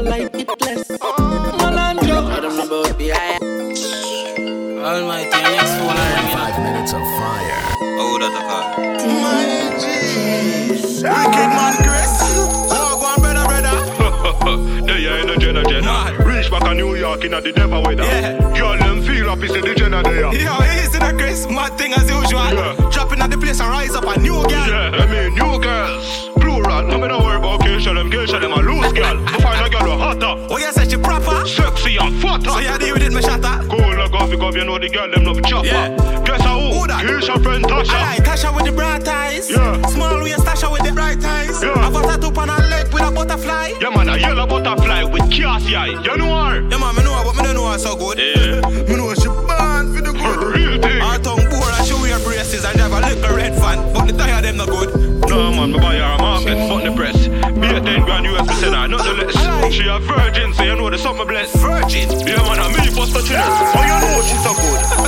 are 15.65 15.77
in 15.77 15.83
the 15.83 15.89
Jenna 15.89 16.11
Jenna. 16.17 16.25
Reach 16.25 16.51
back 16.51 16.63
to 16.63 16.73
New 16.73 16.95
York 16.95 17.23
in 17.23 17.31
the 17.31 17.51
devil 17.51 17.83
weather. 17.83 18.03
Yeah. 18.03 18.37
Girl, 18.57 18.77
them 18.77 19.01
feel 19.03 19.29
up, 19.29 19.39
it's 19.43 19.53
the 19.53 19.75
Jenna 19.75 20.03
there. 20.03 20.33
Yo, 20.33 20.53
easy 20.79 20.99
the 20.99 21.15
Chris. 21.17 21.47
Mad 21.47 21.77
thing 21.77 21.93
as 21.93 22.09
usual. 22.09 22.53
Yeah. 22.53 22.89
Dropping 22.91 23.21
at 23.21 23.29
the 23.31 23.37
place 23.37 23.59
and 23.59 23.69
rise 23.69 23.95
up 23.95 24.05
a 24.05 24.19
new 24.19 24.33
girl. 24.33 24.67
Yeah, 24.67 24.91
I 24.93 25.05
mean, 25.07 25.35
new 25.35 25.59
girls. 25.59 26.29
Plural. 26.35 26.71
I 26.71 26.97
mean, 26.97 27.09
don't 27.09 27.23
worry 27.23 27.37
about 27.37 27.61
Keisha, 27.61 27.93
them 27.93 28.09
Keisha, 28.11 28.39
them 28.39 28.53
a 28.53 28.61
loose 28.61 28.93
girl. 28.93 29.17
I 29.27 29.39
find 29.41 29.65
a 29.65 29.69
girl 29.69 29.91
who 29.91 29.97
hotter. 29.97 30.47
Oh, 30.49 30.57
yeah, 30.57 30.71
say 30.71 30.87
she 30.87 30.97
proper. 30.97 31.45
Sexy 31.47 31.97
and 31.97 32.21
fatter. 32.21 32.49
So 32.49 32.59
you 32.59 32.77
deal 32.77 32.93
with 32.93 33.03
it, 33.03 33.13
me 33.13 33.21
shatter. 33.21 33.67
Cool, 33.67 33.95
look 33.95 34.13
off, 34.13 34.29
because 34.29 34.55
you 34.55 34.65
know 34.65 34.77
the 34.79 34.89
girl, 34.89 35.09
them 35.09 35.25
love 35.25 35.41
chopper. 35.43 35.67
Yeah. 35.67 36.23
Guess 36.25 36.41
how? 36.41 36.59
Who 36.59 36.87
that? 36.87 37.05
Keisha 37.05 37.41
friend 37.41 37.63
Tasha. 37.63 37.93
Aye, 37.93 38.19
Tasha 38.21 38.55
with 38.55 38.65
the 38.65 38.71
bright 38.71 39.07
eyes. 39.07 39.49
Yeah. 39.49 39.81
Small 39.87 40.21
waist 40.21 40.45
Tasha 40.45 40.71
with 40.71 40.83
the 40.83 40.91
bright 40.91 41.23
eyes. 41.23 41.61
Yeah. 41.63 41.73
I 41.73 41.91
got 41.91 42.05
a 42.05 42.19
tattoo 42.19 42.39
on 42.39 42.49
her 42.49 42.67
leg 42.69 42.93
with 42.93 43.03
a 43.03 43.11
butterfly. 43.11 43.73
Yeah, 43.81 43.89
a 44.15 44.19
yellow 44.19 44.47
butterfly 44.47 45.03
with 45.03 45.29
Cassie 45.31 45.75
eye. 45.75 45.87
You 45.87 46.17
know 46.17 46.31
her? 46.31 46.61
Yeah, 46.69 46.77
man, 46.77 46.95
me 46.95 47.03
know 47.03 47.13
her, 47.13 47.23
but 47.25 47.35
me 47.35 47.43
don't 47.43 47.55
know 47.55 47.71
her 47.71 47.77
so 47.77 47.95
good. 47.95 48.17
Yeah. 48.17 48.61
me 48.87 48.95
know 48.95 49.13
she 49.13 49.27
born 49.27 49.93
for 49.93 50.01
the 50.01 50.13
good. 50.15 50.55
Real 50.55 50.81
thing. 50.81 51.01
Her 51.03 51.19
tongue 51.19 51.43
poor 51.51 51.67
and 51.67 51.85
she 51.85 51.93
wear 51.95 52.19
braces 52.19 52.63
and 52.63 52.77
drive 52.77 52.91
a 52.91 52.99
little 53.01 53.35
red 53.35 53.53
fan. 53.59 53.93
But 53.93 54.07
the 54.07 54.13
tire 54.13 54.41
them 54.41 54.57
not 54.57 54.69
good. 54.69 54.95
No, 55.27 55.51
man, 55.51 55.71
me 55.71 55.79
buy 55.79 55.97
her 55.97 56.15
a 56.15 56.17
market, 56.17 56.55
fuck 56.69 56.83
the 56.83 56.95
press. 56.95 57.27
Be 57.27 57.67
a 57.67 57.81
10 57.81 58.05
grand 58.05 58.25
US 58.27 58.47
percent, 58.47 58.75
her, 58.75 58.87
not 58.87 59.03
the 59.03 59.13
less. 59.13 59.35
Like. 59.35 59.73
She 59.73 59.87
a 59.87 59.99
virgin, 59.99 60.53
so 60.53 60.63
you 60.63 60.75
know 60.75 60.89
the 60.89 60.97
summer 60.97 61.25
blessed. 61.25 61.57
Virgin? 61.57 62.09
Yeah, 62.23 62.39
man, 62.47 62.59
I'm 62.59 62.71
me 62.71 62.95
bust 62.95 63.11
touch 63.11 63.31
it. 63.31 63.35
Oh, 63.35 63.83
you 63.83 63.97
know 63.99 64.23
she's 64.23 64.43
so 64.43 64.53
good. 64.55 65.04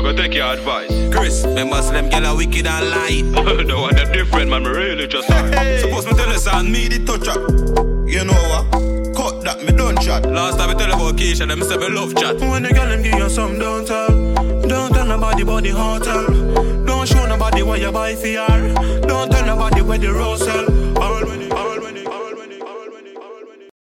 Me 0.00 0.06
go 0.06 0.16
take 0.16 0.32
your 0.32 0.46
advice. 0.46 0.88
Chris, 1.14 1.44
me 1.44 1.62
Muslim 1.62 2.08
girl 2.08 2.24
a 2.24 2.34
wicked 2.34 2.66
and 2.66 2.88
light. 2.88 3.22
the 3.66 3.76
one 3.76 3.94
that 3.96 4.10
different, 4.14 4.48
man, 4.48 4.62
me 4.62 4.70
really 4.70 5.06
just 5.06 5.28
hey. 5.28 5.76
Suppose 5.82 6.06
me 6.06 6.12
tell 6.14 6.64
you 6.64 6.70
me 6.72 6.88
the 6.88 7.04
touch 7.04 7.28
up. 7.28 7.36
You 8.08 8.24
know 8.24 8.32
what? 8.32 9.14
Cut 9.14 9.44
that, 9.44 9.62
me 9.62 9.76
don't 9.76 10.00
chat. 10.00 10.24
Last 10.24 10.56
time 10.56 10.70
I 10.70 10.72
tell 10.72 10.88
you 10.88 10.94
about 10.94 11.16
Keisha, 11.16 11.46
them 11.46 11.62
say 11.62 11.76
me 11.76 11.90
love 11.90 12.14
chat. 12.16 12.40
When 12.40 12.62
the 12.62 12.72
girl 12.72 12.88
them 12.88 13.02
give 13.02 13.12
you 13.12 13.28
some, 13.28 13.58
don't 13.58 13.86
tell. 13.86 14.08
Don't 14.62 14.90
tell 14.90 15.04
nobody 15.04 15.42
about 15.42 15.64
the 15.64 15.68
hotel. 15.68 16.26
Don't 16.86 17.06
show 17.06 17.26
nobody 17.26 17.62
what 17.62 17.78
you 17.82 17.92
buy 17.92 18.14
for. 18.14 19.02
Don't 19.06 19.30
tell 19.30 19.44
nobody 19.44 19.82
where 19.82 19.98
the 19.98 20.14
rose 20.14 20.42
sell. 20.42 20.80